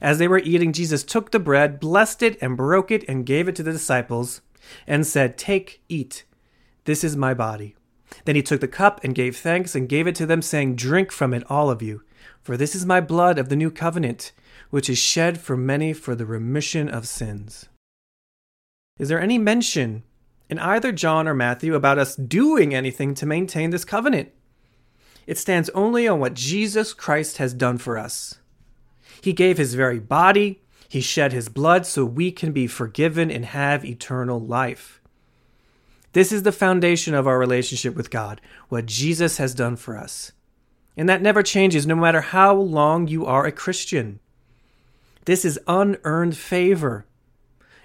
As 0.00 0.18
they 0.18 0.26
were 0.26 0.38
eating, 0.38 0.72
Jesus 0.72 1.04
took 1.04 1.30
the 1.30 1.38
bread, 1.38 1.78
blessed 1.78 2.22
it, 2.22 2.36
and 2.42 2.56
broke 2.56 2.90
it, 2.90 3.04
and 3.08 3.24
gave 3.24 3.46
it 3.46 3.54
to 3.56 3.62
the 3.62 3.72
disciples, 3.72 4.40
and 4.88 5.06
said, 5.06 5.38
Take, 5.38 5.80
eat. 5.88 6.24
This 6.84 7.04
is 7.04 7.16
my 7.16 7.32
body. 7.32 7.76
Then 8.24 8.34
he 8.34 8.42
took 8.42 8.60
the 8.60 8.68
cup 8.68 9.02
and 9.04 9.14
gave 9.14 9.36
thanks 9.36 9.76
and 9.76 9.88
gave 9.88 10.08
it 10.08 10.16
to 10.16 10.26
them, 10.26 10.42
saying, 10.42 10.74
Drink 10.74 11.12
from 11.12 11.32
it, 11.32 11.48
all 11.48 11.70
of 11.70 11.80
you, 11.80 12.02
for 12.42 12.56
this 12.56 12.74
is 12.74 12.84
my 12.84 13.00
blood 13.00 13.38
of 13.38 13.50
the 13.50 13.56
new 13.56 13.70
covenant, 13.70 14.32
which 14.70 14.90
is 14.90 14.98
shed 14.98 15.40
for 15.40 15.56
many 15.56 15.92
for 15.92 16.16
the 16.16 16.26
remission 16.26 16.88
of 16.88 17.06
sins. 17.06 17.68
Is 18.98 19.08
there 19.08 19.20
any 19.20 19.38
mention 19.38 20.02
in 20.48 20.58
either 20.58 20.92
John 20.92 21.28
or 21.28 21.34
Matthew 21.34 21.74
about 21.74 21.98
us 21.98 22.16
doing 22.16 22.74
anything 22.74 23.14
to 23.14 23.26
maintain 23.26 23.70
this 23.70 23.84
covenant? 23.84 24.30
It 25.26 25.38
stands 25.38 25.68
only 25.70 26.08
on 26.08 26.20
what 26.20 26.34
Jesus 26.34 26.94
Christ 26.94 27.36
has 27.36 27.52
done 27.52 27.78
for 27.78 27.98
us. 27.98 28.38
He 29.20 29.32
gave 29.32 29.58
his 29.58 29.74
very 29.74 29.98
body, 29.98 30.62
he 30.88 31.00
shed 31.00 31.32
his 31.32 31.48
blood 31.48 31.84
so 31.84 32.04
we 32.04 32.32
can 32.32 32.52
be 32.52 32.66
forgiven 32.66 33.30
and 33.30 33.44
have 33.44 33.84
eternal 33.84 34.40
life. 34.40 35.00
This 36.14 36.32
is 36.32 36.42
the 36.44 36.52
foundation 36.52 37.14
of 37.14 37.26
our 37.26 37.38
relationship 37.38 37.94
with 37.94 38.10
God, 38.10 38.40
what 38.70 38.86
Jesus 38.86 39.36
has 39.36 39.54
done 39.54 39.76
for 39.76 39.98
us. 39.98 40.32
And 40.96 41.08
that 41.08 41.22
never 41.22 41.42
changes 41.42 41.86
no 41.86 41.94
matter 41.94 42.22
how 42.22 42.54
long 42.54 43.06
you 43.06 43.26
are 43.26 43.44
a 43.44 43.52
Christian. 43.52 44.18
This 45.26 45.44
is 45.44 45.60
unearned 45.68 46.36
favor. 46.36 47.04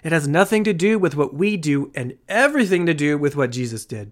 It 0.03 0.11
has 0.11 0.27
nothing 0.27 0.65
to 0.65 0.73
do 0.73 0.99
with 0.99 1.15
what 1.15 1.33
we 1.33 1.55
do 1.55 1.91
and 1.95 2.17
everything 2.27 2.85
to 2.85 2.93
do 2.93 3.17
with 3.17 3.35
what 3.37 3.51
Jesus 3.51 3.85
did. 3.85 4.11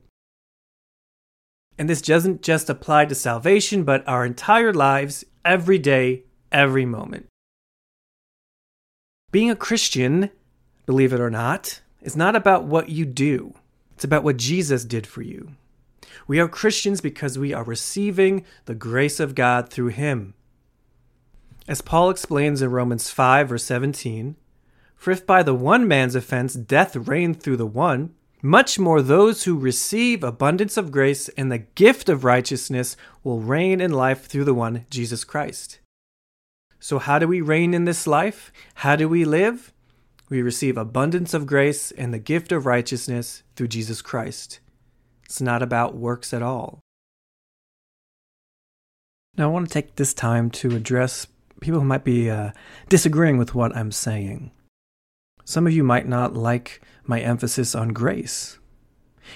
And 1.78 1.90
this 1.90 2.02
doesn't 2.02 2.42
just 2.42 2.70
apply 2.70 3.06
to 3.06 3.16
salvation, 3.16 3.84
but 3.84 4.08
our 4.08 4.26
entire 4.26 4.74
lives, 4.74 5.26
every 5.44 5.78
day, 5.78 6.24
every 6.52 6.86
moment. 6.86 7.28
Being 9.32 9.50
a 9.50 9.56
Christian, 9.56 10.30
believe 10.86 11.14
it 11.14 11.20
or 11.20 11.30
not, 11.30 11.82
is 12.02 12.16
not 12.16 12.36
about 12.36 12.66
what 12.66 12.90
you 12.90 13.06
do, 13.06 13.54
it's 13.96 14.04
about 14.04 14.24
what 14.24 14.38
Jesus 14.38 14.86
did 14.86 15.06
for 15.06 15.22
you. 15.22 15.52
We 16.28 16.40
are 16.40 16.48
Christians 16.48 17.02
because 17.02 17.38
we 17.38 17.54
are 17.54 17.64
receiving 17.64 18.46
the 18.66 18.76
grace 18.76 19.20
of 19.20 19.36
God 19.36 19.70
through 19.70 19.88
Him. 19.88 20.34
As 21.68 21.82
Paul 21.82 22.10
explains 22.10 22.62
in 22.62 22.72
Romans 22.72 23.10
5, 23.10 23.50
verse 23.50 23.64
17, 23.64 24.36
for 25.02 25.10
if 25.10 25.26
by 25.26 25.42
the 25.42 25.56
one 25.56 25.88
man's 25.88 26.14
offense 26.14 26.54
death 26.54 26.96
reigned 26.96 27.42
through 27.42 27.58
the 27.58 27.66
one, 27.66 28.14
much 28.44 28.78
more 28.78 29.02
those 29.02 29.46
who 29.46 29.58
receive 29.58 30.24
abundance 30.24 30.78
of 30.78 30.92
grace 30.92 31.28
and 31.30 31.52
the 31.52 31.58
gift 31.58 32.08
of 32.08 32.24
righteousness 32.24 32.96
will 33.24 33.40
reign 33.40 33.82
in 33.82 33.92
life 33.92 34.28
through 34.28 34.44
the 34.44 34.54
one, 34.54 34.86
Jesus 34.92 35.24
Christ. 35.24 35.80
So, 36.80 37.00
how 37.00 37.18
do 37.18 37.28
we 37.28 37.42
reign 37.42 37.74
in 37.74 37.86
this 37.86 38.06
life? 38.06 38.54
How 38.76 38.96
do 38.96 39.10
we 39.10 39.26
live? 39.26 39.74
We 40.30 40.44
receive 40.44 40.78
abundance 40.78 41.34
of 41.34 41.48
grace 41.48 41.90
and 41.90 42.14
the 42.14 42.20
gift 42.20 42.52
of 42.52 42.68
righteousness 42.68 43.42
through 43.56 43.70
Jesus 43.70 44.04
Christ. 44.04 44.60
It's 45.26 45.42
not 45.42 45.64
about 45.64 45.98
works 45.98 46.32
at 46.32 46.44
all. 46.44 46.80
Now, 49.36 49.46
I 49.46 49.52
want 49.52 49.68
to 49.68 49.74
take 49.74 49.96
this 49.96 50.14
time 50.14 50.52
to 50.52 50.76
address 50.76 51.26
people 51.60 51.80
who 51.80 51.88
might 51.88 52.04
be 52.04 52.30
uh, 52.30 52.52
disagreeing 52.88 53.40
with 53.40 53.56
what 53.56 53.76
I'm 53.76 53.92
saying. 53.92 54.52
Some 55.52 55.68
of 55.68 55.74
you 55.74 55.84
might 55.84 56.08
not 56.08 56.34
like 56.34 56.82
my 57.04 57.20
emphasis 57.20 57.76
on 57.76 57.90
grace. 57.90 58.58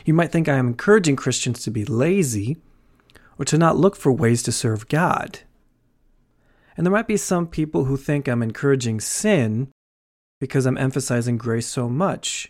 You 0.06 0.14
might 0.14 0.32
think 0.32 0.48
I 0.48 0.56
am 0.56 0.68
encouraging 0.68 1.18
Christians 1.18 1.62
to 1.64 1.72
be 1.72 1.84
lazy 1.84 2.56
or 3.38 3.44
to 3.44 3.58
not 3.58 3.76
look 3.76 3.98
for 3.98 4.14
ways 4.14 4.42
to 4.44 4.54
serve 4.54 4.88
God. 4.88 5.40
And 6.78 6.86
there 6.86 6.94
might 6.94 7.10
be 7.10 7.18
some 7.18 7.48
people 7.48 7.84
who 7.84 7.98
think 7.98 8.30
I'm 8.30 8.42
encouraging 8.42 9.02
sin 9.02 9.68
because 10.40 10.66
I'm 10.66 10.78
emphasizing 10.78 11.38
grace 11.38 11.68
so 11.68 11.90
much. 11.90 12.50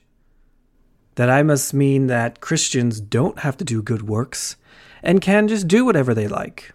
That 1.15 1.31
I 1.31 1.41
must 1.41 1.73
mean 1.73 2.05
that 2.05 2.41
Christians 2.41 3.01
don't 3.01 3.39
have 3.39 3.57
to 3.57 3.65
do 3.65 3.81
good 3.81 4.07
works 4.07 4.57
and 5.01 5.21
can 5.21 5.47
just 5.47 5.67
do 5.67 5.85
whatever 5.85 6.13
they 6.13 6.27
like. 6.27 6.71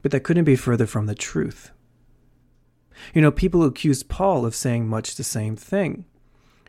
But 0.00 0.12
that 0.12 0.24
couldn't 0.24 0.46
be 0.46 0.56
further 0.56 0.86
from 0.86 1.04
the 1.04 1.14
truth. 1.14 1.72
You 3.14 3.22
know, 3.22 3.30
people 3.30 3.64
accused 3.64 4.08
Paul 4.08 4.44
of 4.44 4.54
saying 4.54 4.88
much 4.88 5.16
the 5.16 5.24
same 5.24 5.56
thing. 5.56 6.04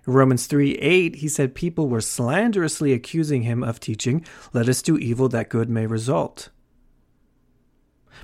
In 0.08 0.14
Romans 0.14 0.48
3 0.48 0.74
8, 0.76 1.16
he 1.16 1.28
said 1.28 1.56
people 1.56 1.88
were 1.88 2.02
slanderously 2.02 2.94
accusing 2.94 3.44
him 3.44 3.64
of 3.64 3.80
teaching, 3.80 4.26
Let 4.54 4.70
us 4.70 4.82
do 4.82 4.98
evil 4.98 5.30
that 5.30 5.50
good 5.50 5.70
may 5.70 5.86
result. 5.86 6.50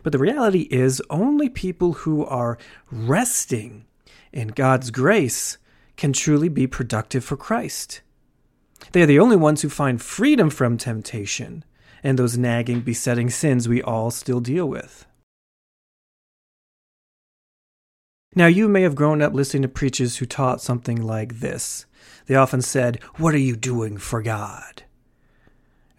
But 0.04 0.12
the 0.12 0.20
reality 0.20 0.68
is, 0.72 1.02
only 1.10 1.50
people 1.50 1.94
who 1.94 2.26
are 2.26 2.58
resting 2.92 3.86
in 4.32 4.50
God's 4.50 4.92
grace 4.92 5.58
can 5.96 6.14
truly 6.14 6.50
be 6.50 6.68
productive 6.68 7.24
for 7.24 7.38
Christ. 7.38 8.02
They 8.92 9.02
are 9.02 9.08
the 9.08 9.20
only 9.20 9.38
ones 9.38 9.62
who 9.62 9.70
find 9.70 10.02
freedom 10.02 10.50
from 10.50 10.78
temptation 10.78 11.64
and 12.04 12.20
those 12.20 12.38
nagging, 12.38 12.82
besetting 12.82 13.30
sins 13.30 13.68
we 13.68 13.82
all 13.82 14.12
still 14.12 14.40
deal 14.40 14.68
with. 14.68 15.06
Now, 18.38 18.48
you 18.48 18.68
may 18.68 18.82
have 18.82 18.96
grown 18.96 19.22
up 19.22 19.34
listening 19.34 19.62
to 19.62 19.70
preachers 19.70 20.18
who 20.18 20.26
taught 20.26 20.62
something 20.62 21.02
like 21.02 21.40
this. 21.40 21.86
They 22.26 22.36
often 22.36 22.62
said, 22.62 23.02
What 23.16 23.34
are 23.34 23.40
you 23.40 23.56
doing 23.56 23.98
for 23.98 24.22
God? 24.22 24.84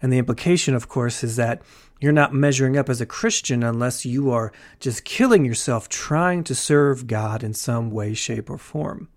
And 0.01 0.13
the 0.13 0.19
implication, 0.19 0.75
of 0.75 0.87
course, 0.87 1.23
is 1.23 1.35
that 1.37 1.63
you're 1.99 2.11
not 2.11 2.35
measuring 2.35 2.77
up 2.77 2.89
as 2.89 3.01
a 3.01 3.07
Christian 3.07 3.63
unless 3.63 4.05
you 4.05 4.29
are 4.29 4.51
just 4.79 5.03
killing 5.03 5.45
yourself 5.45 5.89
trying 5.89 6.43
to 6.43 6.53
serve 6.53 7.07
God 7.07 7.43
in 7.43 7.55
some 7.55 7.89
way, 7.89 8.13
shape, 8.13 8.51
or 8.51 8.59
form. 8.59 9.09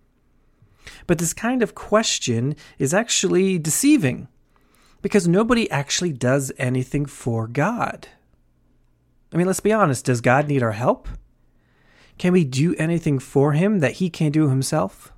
But 1.06 1.18
this 1.18 1.34
kind 1.34 1.62
of 1.62 1.74
question 1.74 2.56
is 2.78 2.94
actually 2.94 3.58
deceiving 3.58 4.28
because 5.02 5.28
nobody 5.28 5.70
actually 5.70 6.14
does 6.14 6.52
anything 6.56 7.04
for 7.04 7.46
God. 7.46 8.08
I 9.30 9.36
mean, 9.36 9.46
let's 9.46 9.60
be 9.60 9.74
honest 9.74 10.06
does 10.06 10.22
God 10.22 10.48
need 10.48 10.62
our 10.62 10.72
help? 10.72 11.06
Can 12.20 12.34
we 12.34 12.44
do 12.44 12.74
anything 12.74 13.18
for 13.18 13.54
him 13.54 13.78
that 13.78 13.92
he 13.92 14.10
can't 14.10 14.34
do 14.34 14.50
himself? 14.50 15.10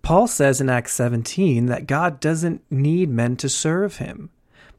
Paul 0.00 0.26
says 0.26 0.62
in 0.62 0.70
Acts 0.70 0.94
17 0.94 1.66
that 1.66 1.86
God 1.86 2.20
doesn't 2.20 2.62
need 2.70 3.10
men 3.10 3.36
to 3.36 3.50
serve 3.50 3.98
him, 3.98 4.30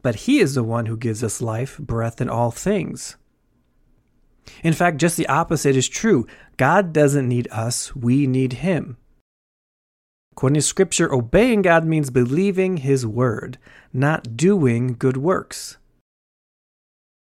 but 0.02 0.26
he 0.26 0.40
is 0.40 0.56
the 0.56 0.64
one 0.64 0.88
who 0.88 0.98
gives 0.98 1.24
us 1.24 1.44
life, 1.44 1.78
breath, 1.78 2.20
and 2.20 2.28
all 2.28 2.50
things. 2.50 3.18
In 4.64 4.74
fact, 4.74 4.98
just 4.98 5.16
the 5.16 5.28
opposite 5.28 5.76
is 5.76 5.88
true. 5.88 6.26
God 6.58 6.92
doesn't 6.92 7.30
need 7.30 7.48
us, 7.52 7.96
we 7.96 8.26
need 8.26 8.54
him. 8.54 8.98
According 10.32 10.56
to 10.56 10.62
Scripture, 10.64 11.14
obeying 11.14 11.62
God 11.62 11.86
means 11.86 12.10
believing 12.10 12.78
His 12.78 13.06
word, 13.06 13.60
not 13.94 14.36
doing 14.36 14.96
good 14.98 15.18
works. 15.18 15.78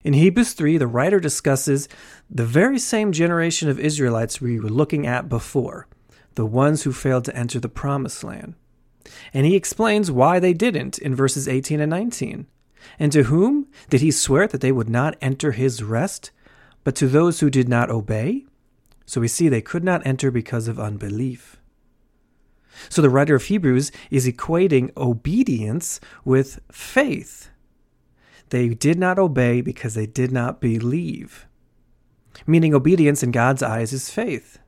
In 0.05 0.15
Hebrews 0.15 0.55
3, 0.55 0.79
the 0.79 0.87
writer 0.87 1.21
discusses 1.21 1.89
the 2.29 2.45
very 2.45 2.79
same 2.79 3.13
generation 3.13 3.69
of 3.69 3.79
Israelites 3.79 4.41
we 4.41 4.59
were 4.59 4.69
looking 4.69 5.07
at 5.07 5.29
before, 5.29 5.87
the 6.35 6.47
ones 6.47 6.83
who 6.83 6.93
failed 6.93 7.25
to 7.27 7.37
enter 7.37 7.61
the 7.61 7.69
promised 7.69 8.25
land. 8.25 8.55
And 9.33 9.47
he 9.47 9.55
explains 9.55 10.11
why 10.11 10.39
they 10.39 10.53
didn't 10.53 10.99
in 10.99 11.15
verses 11.15 11.47
18 11.47 11.81
and 11.81 11.91
19. 11.91 12.47
And 12.99 13.13
to 13.13 13.25
whom 13.25 13.69
did 13.91 14.01
he 14.01 14.11
swear 14.11 14.49
that 14.49 14.61
they 14.61 14.73
would 14.73 14.91
not 14.91 15.17
enter 15.21 15.53
his 15.53 15.83
rest, 15.83 16.33
but 16.83 16.97
to 16.97 17.07
those 17.07 17.41
who 17.41 17.51
did 17.51 17.69
not 17.69 17.91
obey? 17.91 18.45
So 19.07 19.21
we 19.21 19.29
see 19.29 19.49
they 19.49 19.61
could 19.61 19.85
not 19.85 20.05
enter 20.05 20.31
because 20.31 20.67
of 20.67 20.81
unbelief. 20.81 21.61
So 22.89 23.03
the 23.03 23.11
writer 23.11 23.37
of 23.37 23.45
Hebrews 23.45 23.93
is 24.11 24.27
equating 24.27 24.91
obedience 24.97 26.01
with 26.25 26.61
faith. 26.73 27.51
They 28.53 28.69
did 28.69 28.99
not 28.99 29.19
obey 29.19 29.63
because 29.63 29.95
they 29.95 30.05
did 30.05 30.31
not 30.31 30.61
believe. 30.61 31.47
Meaning, 32.47 32.75
obedience 32.75 33.23
in 33.23 33.31
God's 33.31 33.63
eyes 33.63 33.95
is 33.95 34.11
faith. 34.11 34.59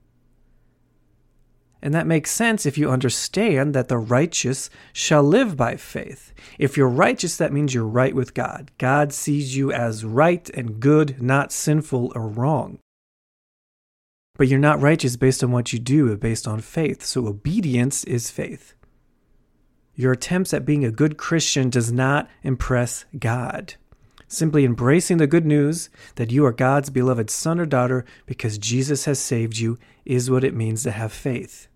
And 1.82 1.92
that 1.92 2.06
makes 2.06 2.30
sense 2.30 2.64
if 2.64 2.78
you 2.78 2.88
understand 2.88 3.74
that 3.74 3.88
the 3.88 3.98
righteous 3.98 4.70
shall 4.94 5.22
live 5.22 5.54
by 5.54 5.76
faith. 5.76 6.32
If 6.58 6.78
you're 6.78 6.88
righteous, 6.88 7.36
that 7.36 7.52
means 7.52 7.74
you're 7.74 7.84
right 7.84 8.14
with 8.14 8.32
God. 8.32 8.70
God 8.78 9.12
sees 9.12 9.54
you 9.54 9.70
as 9.70 10.02
right 10.02 10.48
and 10.54 10.80
good, 10.80 11.20
not 11.20 11.52
sinful 11.52 12.10
or 12.14 12.26
wrong. 12.26 12.78
But 14.36 14.48
you're 14.48 14.58
not 14.58 14.80
righteous 14.80 15.16
based 15.16 15.44
on 15.44 15.52
what 15.52 15.74
you 15.74 15.78
do, 15.78 16.08
but 16.08 16.20
based 16.20 16.48
on 16.48 16.62
faith. 16.62 17.04
So 17.04 17.26
obedience 17.26 18.02
is 18.04 18.30
faith. 18.30 18.74
Your 19.96 20.12
attempts 20.12 20.52
at 20.52 20.64
being 20.66 20.84
a 20.84 20.90
good 20.90 21.16
Christian 21.16 21.70
does 21.70 21.92
not 21.92 22.28
impress 22.42 23.04
God. 23.18 23.74
Simply 24.26 24.64
embracing 24.64 25.18
the 25.18 25.26
good 25.26 25.46
news 25.46 25.90
that 26.16 26.32
you 26.32 26.44
are 26.44 26.52
God's 26.52 26.90
beloved 26.90 27.30
son 27.30 27.60
or 27.60 27.66
daughter 27.66 28.04
because 28.26 28.58
Jesus 28.58 29.04
has 29.04 29.18
saved 29.18 29.58
you 29.58 29.78
is 30.04 30.30
what 30.30 30.44
it 30.44 30.54
means 30.54 30.82
to 30.82 30.90
have 30.90 31.12
faith. 31.12 31.68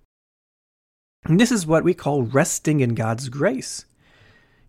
And 1.24 1.38
this 1.38 1.52
is 1.52 1.66
what 1.66 1.84
we 1.84 1.94
call 1.94 2.22
resting 2.22 2.80
in 2.80 2.94
God's 2.94 3.28
grace. 3.28 3.84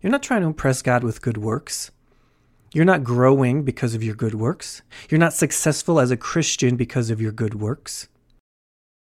You're 0.00 0.12
not 0.12 0.22
trying 0.22 0.42
to 0.42 0.46
impress 0.46 0.82
God 0.82 1.02
with 1.02 1.22
good 1.22 1.36
works. 1.36 1.90
You're 2.72 2.84
not 2.84 3.02
growing 3.02 3.64
because 3.64 3.94
of 3.94 4.04
your 4.04 4.14
good 4.14 4.34
works. 4.34 4.82
You're 5.08 5.18
not 5.18 5.32
successful 5.32 5.98
as 5.98 6.10
a 6.10 6.16
Christian 6.16 6.76
because 6.76 7.10
of 7.10 7.20
your 7.20 7.32
good 7.32 7.54
works. 7.54 8.08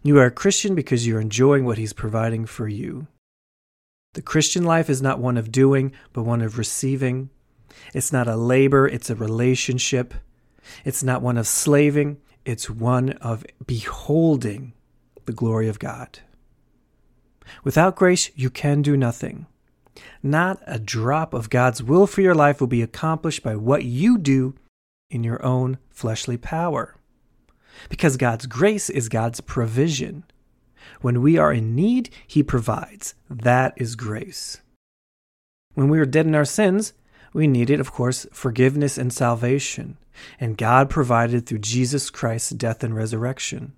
You 0.03 0.19
are 0.19 0.27
a 0.27 0.31
Christian 0.31 0.75
because 0.75 1.07
you're 1.07 1.21
enjoying 1.21 1.65
what 1.65 1.79
He's 1.79 1.93
providing 1.93 2.47
for 2.47 2.67
you. 2.67 3.07
The 4.15 4.23
Christian 4.23 4.65
life 4.65 4.89
is 4.89 5.03
not 5.03 5.19
one 5.19 5.37
of 5.37 5.53
doing, 5.53 5.93
but 6.13 6.23
one 6.23 6.41
of 6.41 6.57
receiving. 6.57 7.31
It's 7.93 8.13
not 8.13 8.29
a 8.29 8.37
labor, 8.37 8.87
it's 8.87 9.11
a 9.11 9.15
relationship. 9.15 10.15
It's 10.85 11.03
not 11.03 11.23
one 11.23 11.37
of 11.37 11.47
slaving, 11.47 12.19
it's 12.45 12.71
one 12.71 13.11
of 13.11 13.45
beholding 13.67 14.73
the 15.27 15.33
glory 15.33 15.69
of 15.69 15.79
God. 15.79 16.21
Without 17.63 17.97
grace, 17.97 18.31
you 18.35 18.51
can 18.51 18.83
do 18.83 18.97
nothing. 18.97 19.47
Not 20.23 20.63
a 20.67 20.79
drop 20.79 21.35
of 21.35 21.51
God's 21.51 21.83
will 21.83 22.07
for 22.07 22.21
your 22.21 22.35
life 22.35 22.61
will 22.61 22.67
be 22.69 22.83
accomplished 22.83 23.43
by 23.43 23.57
what 23.57 23.85
you 23.85 24.19
do 24.19 24.55
in 25.11 25.25
your 25.25 25.45
own 25.45 25.79
fleshly 25.91 26.37
power. 26.37 26.97
Because 27.89 28.17
God's 28.17 28.47
grace 28.47 28.89
is 28.89 29.09
God's 29.09 29.41
provision. 29.41 30.25
When 31.01 31.23
we 31.23 31.39
are 31.39 31.53
in 31.53 31.75
need, 31.75 32.11
He 32.27 32.43
provides. 32.43 33.15
That 33.29 33.75
is 33.77 33.97
grace. 33.97 34.61
When 35.75 35.89
we 35.89 35.99
were 35.99 36.07
dead 36.07 36.27
in 36.27 36.35
our 36.35 36.45
sins, 36.45 36.93
we 37.33 37.47
needed, 37.47 37.81
of 37.81 37.93
course, 37.93 38.27
forgiveness 38.33 38.97
and 38.97 39.13
salvation, 39.13 39.97
and 40.39 40.57
God 40.57 40.89
provided 40.89 41.47
through 41.47 41.59
Jesus 41.59 42.09
Christ's 42.11 42.51
death 42.51 42.85
and 42.85 42.95
resurrection. 42.95 43.73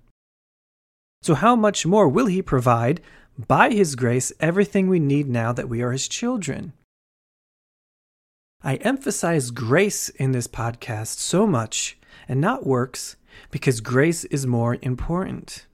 So, 1.22 1.34
how 1.34 1.56
much 1.56 1.86
more 1.86 2.08
will 2.08 2.26
He 2.26 2.42
provide 2.42 3.00
by 3.48 3.70
His 3.70 3.94
grace 3.94 4.32
everything 4.38 4.88
we 4.88 5.00
need 5.00 5.28
now 5.28 5.52
that 5.52 5.68
we 5.68 5.82
are 5.82 5.92
His 5.92 6.06
children? 6.06 6.74
I 8.62 8.76
emphasize 8.76 9.50
grace 9.50 10.08
in 10.08 10.32
this 10.32 10.46
podcast 10.46 11.18
so 11.18 11.46
much 11.46 11.98
and 12.28 12.40
not 12.40 12.66
works 12.66 13.16
because 13.50 13.80
grace 13.80 14.24
is 14.24 14.46
more 14.46 14.76
important. 14.82 15.66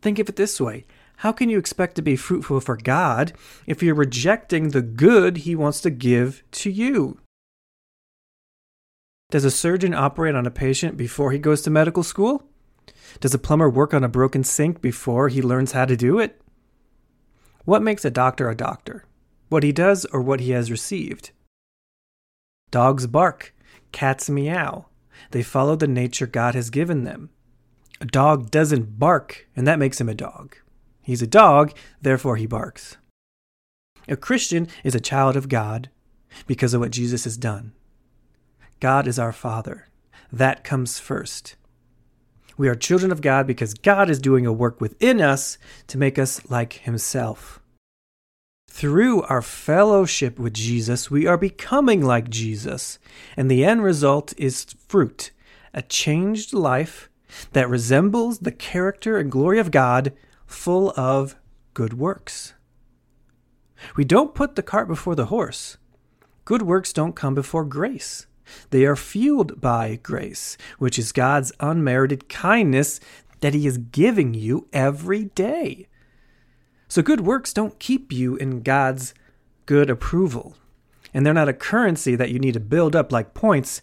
Think 0.00 0.18
of 0.18 0.28
it 0.28 0.36
this 0.36 0.60
way 0.60 0.86
How 1.16 1.32
can 1.32 1.48
you 1.48 1.58
expect 1.58 1.94
to 1.96 2.02
be 2.02 2.16
fruitful 2.16 2.60
for 2.60 2.76
God 2.76 3.32
if 3.66 3.82
you're 3.82 3.94
rejecting 3.94 4.68
the 4.68 4.82
good 4.82 5.38
He 5.38 5.54
wants 5.54 5.80
to 5.82 5.90
give 5.90 6.42
to 6.52 6.70
you? 6.70 7.20
Does 9.30 9.44
a 9.44 9.50
surgeon 9.50 9.92
operate 9.92 10.34
on 10.34 10.46
a 10.46 10.50
patient 10.50 10.96
before 10.96 11.32
he 11.32 11.38
goes 11.38 11.60
to 11.62 11.70
medical 11.70 12.02
school? 12.02 12.44
Does 13.20 13.34
a 13.34 13.38
plumber 13.38 13.68
work 13.68 13.92
on 13.92 14.02
a 14.02 14.08
broken 14.08 14.42
sink 14.42 14.80
before 14.80 15.28
he 15.28 15.42
learns 15.42 15.72
how 15.72 15.84
to 15.84 15.98
do 15.98 16.18
it? 16.18 16.40
What 17.66 17.82
makes 17.82 18.06
a 18.06 18.10
doctor 18.10 18.48
a 18.48 18.56
doctor? 18.56 19.04
What 19.50 19.62
he 19.62 19.72
does 19.72 20.06
or 20.06 20.22
what 20.22 20.40
he 20.40 20.52
has 20.52 20.70
received? 20.70 21.32
Dogs 22.70 23.06
bark, 23.06 23.54
cats 23.92 24.30
meow. 24.30 24.86
They 25.32 25.42
follow 25.42 25.76
the 25.76 25.86
nature 25.86 26.26
God 26.26 26.54
has 26.54 26.70
given 26.70 27.04
them. 27.04 27.28
A 28.00 28.06
dog 28.06 28.50
doesn't 28.50 28.98
bark, 28.98 29.48
and 29.56 29.66
that 29.66 29.78
makes 29.78 30.00
him 30.00 30.08
a 30.08 30.14
dog. 30.14 30.56
He's 31.02 31.22
a 31.22 31.26
dog, 31.26 31.72
therefore 32.00 32.36
he 32.36 32.46
barks. 32.46 32.96
A 34.08 34.16
Christian 34.16 34.68
is 34.84 34.94
a 34.94 35.00
child 35.00 35.36
of 35.36 35.48
God 35.48 35.90
because 36.46 36.74
of 36.74 36.80
what 36.80 36.92
Jesus 36.92 37.24
has 37.24 37.36
done. 37.36 37.72
God 38.80 39.08
is 39.08 39.18
our 39.18 39.32
Father. 39.32 39.88
That 40.32 40.64
comes 40.64 40.98
first. 40.98 41.56
We 42.56 42.68
are 42.68 42.74
children 42.74 43.10
of 43.10 43.20
God 43.20 43.46
because 43.46 43.74
God 43.74 44.10
is 44.10 44.20
doing 44.20 44.46
a 44.46 44.52
work 44.52 44.80
within 44.80 45.20
us 45.20 45.58
to 45.88 45.98
make 45.98 46.18
us 46.18 46.48
like 46.50 46.74
Himself. 46.74 47.60
Through 48.70 49.22
our 49.22 49.42
fellowship 49.42 50.38
with 50.38 50.54
Jesus, 50.54 51.10
we 51.10 51.26
are 51.26 51.38
becoming 51.38 52.04
like 52.04 52.30
Jesus, 52.30 52.98
and 53.36 53.50
the 53.50 53.64
end 53.64 53.82
result 53.82 54.34
is 54.36 54.66
fruit 54.86 55.32
a 55.74 55.82
changed 55.82 56.52
life 56.52 57.08
that 57.52 57.68
resembles 57.68 58.40
the 58.40 58.52
character 58.52 59.18
and 59.18 59.30
glory 59.30 59.58
of 59.58 59.70
God, 59.70 60.12
full 60.46 60.92
of 60.96 61.36
good 61.74 61.94
works. 61.94 62.54
We 63.96 64.04
don't 64.04 64.34
put 64.34 64.56
the 64.56 64.62
cart 64.62 64.88
before 64.88 65.14
the 65.14 65.26
horse. 65.26 65.76
Good 66.44 66.62
works 66.62 66.92
don't 66.92 67.14
come 67.14 67.34
before 67.34 67.64
grace. 67.64 68.26
They 68.70 68.84
are 68.86 68.96
fueled 68.96 69.60
by 69.60 70.00
grace, 70.02 70.56
which 70.78 70.98
is 70.98 71.12
God's 71.12 71.52
unmerited 71.60 72.28
kindness 72.28 72.98
that 73.40 73.54
He 73.54 73.66
is 73.66 73.78
giving 73.78 74.34
you 74.34 74.66
every 74.72 75.24
day. 75.24 75.86
So, 76.88 77.02
good 77.02 77.20
works 77.20 77.52
don't 77.52 77.78
keep 77.78 78.10
you 78.10 78.36
in 78.36 78.62
God's 78.62 79.12
good 79.66 79.90
approval. 79.90 80.56
And 81.12 81.24
they're 81.24 81.34
not 81.34 81.48
a 81.48 81.52
currency 81.52 82.16
that 82.16 82.30
you 82.30 82.38
need 82.38 82.54
to 82.54 82.60
build 82.60 82.96
up 82.96 83.12
like 83.12 83.34
points. 83.34 83.82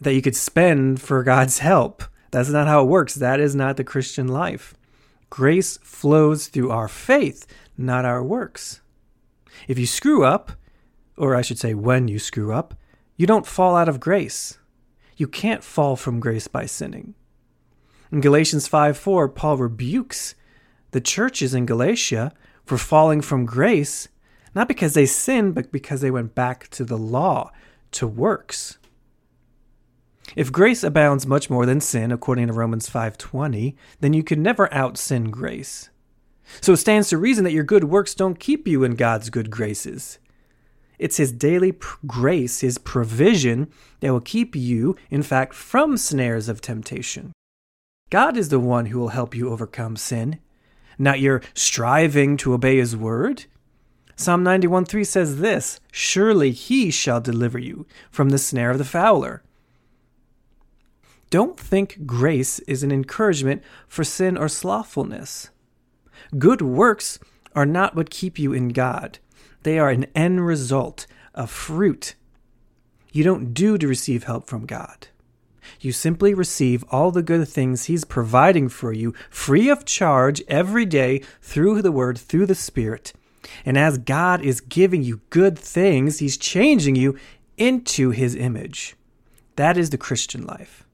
that 0.00 0.14
you 0.14 0.22
could 0.22 0.34
spend 0.34 1.00
for 1.00 1.22
God's 1.22 1.60
help. 1.60 2.02
That's 2.32 2.48
not 2.48 2.66
how 2.66 2.82
it 2.82 2.88
works. 2.88 3.14
That 3.14 3.38
is 3.38 3.54
not 3.54 3.76
the 3.76 3.84
Christian 3.84 4.26
life. 4.26 4.74
Grace 5.30 5.78
flows 5.82 6.48
through 6.48 6.70
our 6.70 6.88
faith, 6.88 7.46
not 7.78 8.04
our 8.04 8.22
works. 8.22 8.80
If 9.68 9.78
you 9.78 9.86
screw 9.86 10.24
up, 10.24 10.52
or 11.16 11.36
I 11.36 11.42
should 11.42 11.58
say, 11.58 11.74
when 11.74 12.08
you 12.08 12.18
screw 12.18 12.52
up, 12.52 12.74
you 13.16 13.26
don't 13.26 13.46
fall 13.46 13.76
out 13.76 13.88
of 13.88 14.00
grace. 14.00 14.58
You 15.16 15.28
can't 15.28 15.62
fall 15.62 15.94
from 15.94 16.20
grace 16.20 16.48
by 16.48 16.66
sinning. 16.66 17.14
In 18.10 18.20
Galatians 18.20 18.66
5 18.66 18.96
4, 18.96 19.28
Paul 19.28 19.58
rebukes 19.58 20.34
the 20.90 21.00
churches 21.00 21.54
in 21.54 21.66
Galatia 21.66 22.32
for 22.64 22.78
falling 22.78 23.20
from 23.20 23.46
grace, 23.46 24.08
not 24.54 24.68
because 24.68 24.94
they 24.94 25.06
sinned, 25.06 25.54
but 25.54 25.70
because 25.70 26.00
they 26.00 26.10
went 26.10 26.34
back 26.34 26.68
to 26.70 26.84
the 26.84 26.98
law, 26.98 27.50
to 27.92 28.06
works. 28.06 28.78
If 30.34 30.52
grace 30.52 30.82
abounds 30.82 31.26
much 31.26 31.50
more 31.50 31.66
than 31.66 31.80
sin, 31.80 32.10
according 32.10 32.46
to 32.46 32.52
Romans 32.52 32.88
5:20, 32.88 33.76
then 34.00 34.12
you 34.12 34.22
can 34.22 34.42
never 34.42 34.72
out-sin 34.72 35.30
grace. 35.30 35.90
So 36.60 36.72
it 36.72 36.78
stands 36.78 37.08
to 37.08 37.18
reason 37.18 37.44
that 37.44 37.52
your 37.52 37.64
good 37.64 37.84
works 37.84 38.14
don't 38.14 38.38
keep 38.38 38.66
you 38.66 38.84
in 38.84 38.94
God's 38.94 39.30
good 39.30 39.50
graces. 39.50 40.18
It's 40.98 41.16
his 41.16 41.32
daily 41.32 41.72
pr- 41.72 41.96
grace, 42.06 42.60
his 42.60 42.78
provision 42.78 43.68
that 44.00 44.12
will 44.12 44.20
keep 44.20 44.54
you, 44.54 44.96
in 45.10 45.22
fact, 45.22 45.54
from 45.54 45.96
snares 45.96 46.48
of 46.48 46.60
temptation. 46.60 47.32
God 48.10 48.36
is 48.36 48.50
the 48.50 48.60
one 48.60 48.86
who 48.86 48.98
will 48.98 49.08
help 49.08 49.34
you 49.34 49.50
overcome 49.50 49.96
sin, 49.96 50.38
not 50.98 51.20
your 51.20 51.42
striving 51.54 52.36
to 52.38 52.52
obey 52.52 52.76
his 52.76 52.96
word. 52.96 53.46
Psalm 54.16 54.44
91:3 54.44 55.04
says 55.04 55.38
this, 55.38 55.80
"Surely 55.90 56.52
he 56.52 56.90
shall 56.90 57.20
deliver 57.20 57.58
you 57.58 57.86
from 58.10 58.28
the 58.28 58.38
snare 58.38 58.70
of 58.70 58.78
the 58.78 58.84
fowler." 58.84 59.42
Don't 61.32 61.58
think 61.58 62.04
grace 62.04 62.58
is 62.58 62.82
an 62.82 62.92
encouragement 62.92 63.62
for 63.88 64.04
sin 64.04 64.36
or 64.36 64.50
slothfulness. 64.50 65.48
Good 66.36 66.60
works 66.60 67.18
are 67.54 67.64
not 67.64 67.96
what 67.96 68.10
keep 68.10 68.38
you 68.38 68.52
in 68.52 68.68
God. 68.68 69.18
They 69.62 69.78
are 69.78 69.88
an 69.88 70.04
end 70.14 70.44
result, 70.44 71.06
a 71.34 71.46
fruit. 71.46 72.16
You 73.12 73.24
don't 73.24 73.54
do 73.54 73.78
to 73.78 73.88
receive 73.88 74.24
help 74.24 74.46
from 74.46 74.66
God. 74.66 75.06
You 75.80 75.90
simply 75.90 76.34
receive 76.34 76.84
all 76.90 77.10
the 77.10 77.22
good 77.22 77.48
things 77.48 77.84
He's 77.84 78.04
providing 78.04 78.68
for 78.68 78.92
you 78.92 79.14
free 79.30 79.70
of 79.70 79.86
charge 79.86 80.42
every 80.48 80.84
day 80.84 81.22
through 81.40 81.80
the 81.80 81.92
Word, 81.92 82.18
through 82.18 82.44
the 82.44 82.54
Spirit. 82.54 83.14
And 83.64 83.78
as 83.78 83.96
God 83.96 84.42
is 84.42 84.60
giving 84.60 85.02
you 85.02 85.22
good 85.30 85.58
things, 85.58 86.18
He's 86.18 86.36
changing 86.36 86.94
you 86.94 87.16
into 87.56 88.10
His 88.10 88.34
image. 88.34 88.96
That 89.56 89.78
is 89.78 89.88
the 89.88 89.96
Christian 89.96 90.44
life. 90.44 90.84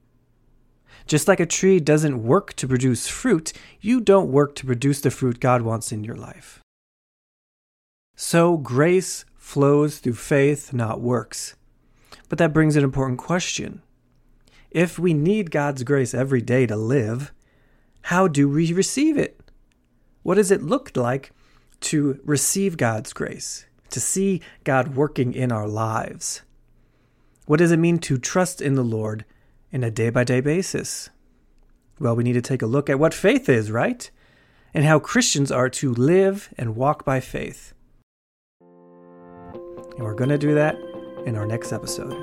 Just 1.09 1.27
like 1.27 1.39
a 1.39 1.45
tree 1.47 1.79
doesn't 1.79 2.23
work 2.23 2.53
to 2.53 2.67
produce 2.67 3.07
fruit, 3.07 3.51
you 3.81 3.99
don't 3.99 4.31
work 4.31 4.53
to 4.53 4.65
produce 4.67 5.01
the 5.01 5.09
fruit 5.09 5.39
God 5.39 5.63
wants 5.63 5.91
in 5.91 6.03
your 6.03 6.15
life. 6.15 6.59
So 8.15 8.57
grace 8.57 9.25
flows 9.35 9.97
through 9.97 10.13
faith, 10.13 10.71
not 10.71 11.01
works. 11.01 11.55
But 12.29 12.37
that 12.37 12.53
brings 12.53 12.75
an 12.75 12.83
important 12.83 13.17
question. 13.17 13.81
If 14.69 14.99
we 14.99 15.15
need 15.15 15.49
God's 15.49 15.81
grace 15.81 16.13
every 16.13 16.43
day 16.43 16.67
to 16.67 16.75
live, 16.75 17.33
how 18.03 18.27
do 18.27 18.47
we 18.47 18.71
receive 18.71 19.17
it? 19.17 19.41
What 20.21 20.35
does 20.35 20.51
it 20.51 20.61
look 20.61 20.95
like 20.95 21.31
to 21.79 22.19
receive 22.23 22.77
God's 22.77 23.13
grace, 23.13 23.65
to 23.89 23.99
see 23.99 24.41
God 24.63 24.95
working 24.95 25.33
in 25.33 25.51
our 25.51 25.67
lives? 25.67 26.43
What 27.47 27.57
does 27.57 27.71
it 27.71 27.79
mean 27.79 27.97
to 27.97 28.19
trust 28.19 28.61
in 28.61 28.75
the 28.75 28.83
Lord 28.83 29.25
in 29.71 29.83
a 29.83 29.91
day 29.91 30.09
by 30.09 30.23
day 30.23 30.41
basis? 30.41 31.09
Well, 31.99 32.15
we 32.15 32.23
need 32.23 32.33
to 32.33 32.41
take 32.41 32.61
a 32.61 32.67
look 32.67 32.89
at 32.89 32.99
what 32.99 33.13
faith 33.13 33.49
is, 33.49 33.71
right? 33.71 34.09
And 34.73 34.85
how 34.85 34.99
Christians 34.99 35.51
are 35.51 35.69
to 35.69 35.93
live 35.93 36.53
and 36.57 36.75
walk 36.75 37.03
by 37.03 37.19
faith. 37.19 37.73
And 38.61 39.99
we're 39.99 40.13
going 40.13 40.29
to 40.29 40.37
do 40.37 40.55
that 40.55 40.77
in 41.25 41.35
our 41.35 41.45
next 41.45 41.73
episode. 41.73 42.15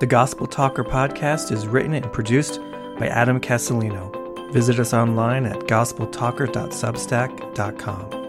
The 0.00 0.06
Gospel 0.06 0.46
Talker 0.46 0.84
podcast 0.84 1.52
is 1.52 1.66
written 1.66 1.92
and 1.94 2.12
produced 2.12 2.60
by 2.98 3.08
Adam 3.08 3.40
Castellino. 3.40 4.52
Visit 4.52 4.78
us 4.78 4.94
online 4.94 5.46
at 5.46 5.58
gospeltalker.substack.com. 5.60 8.21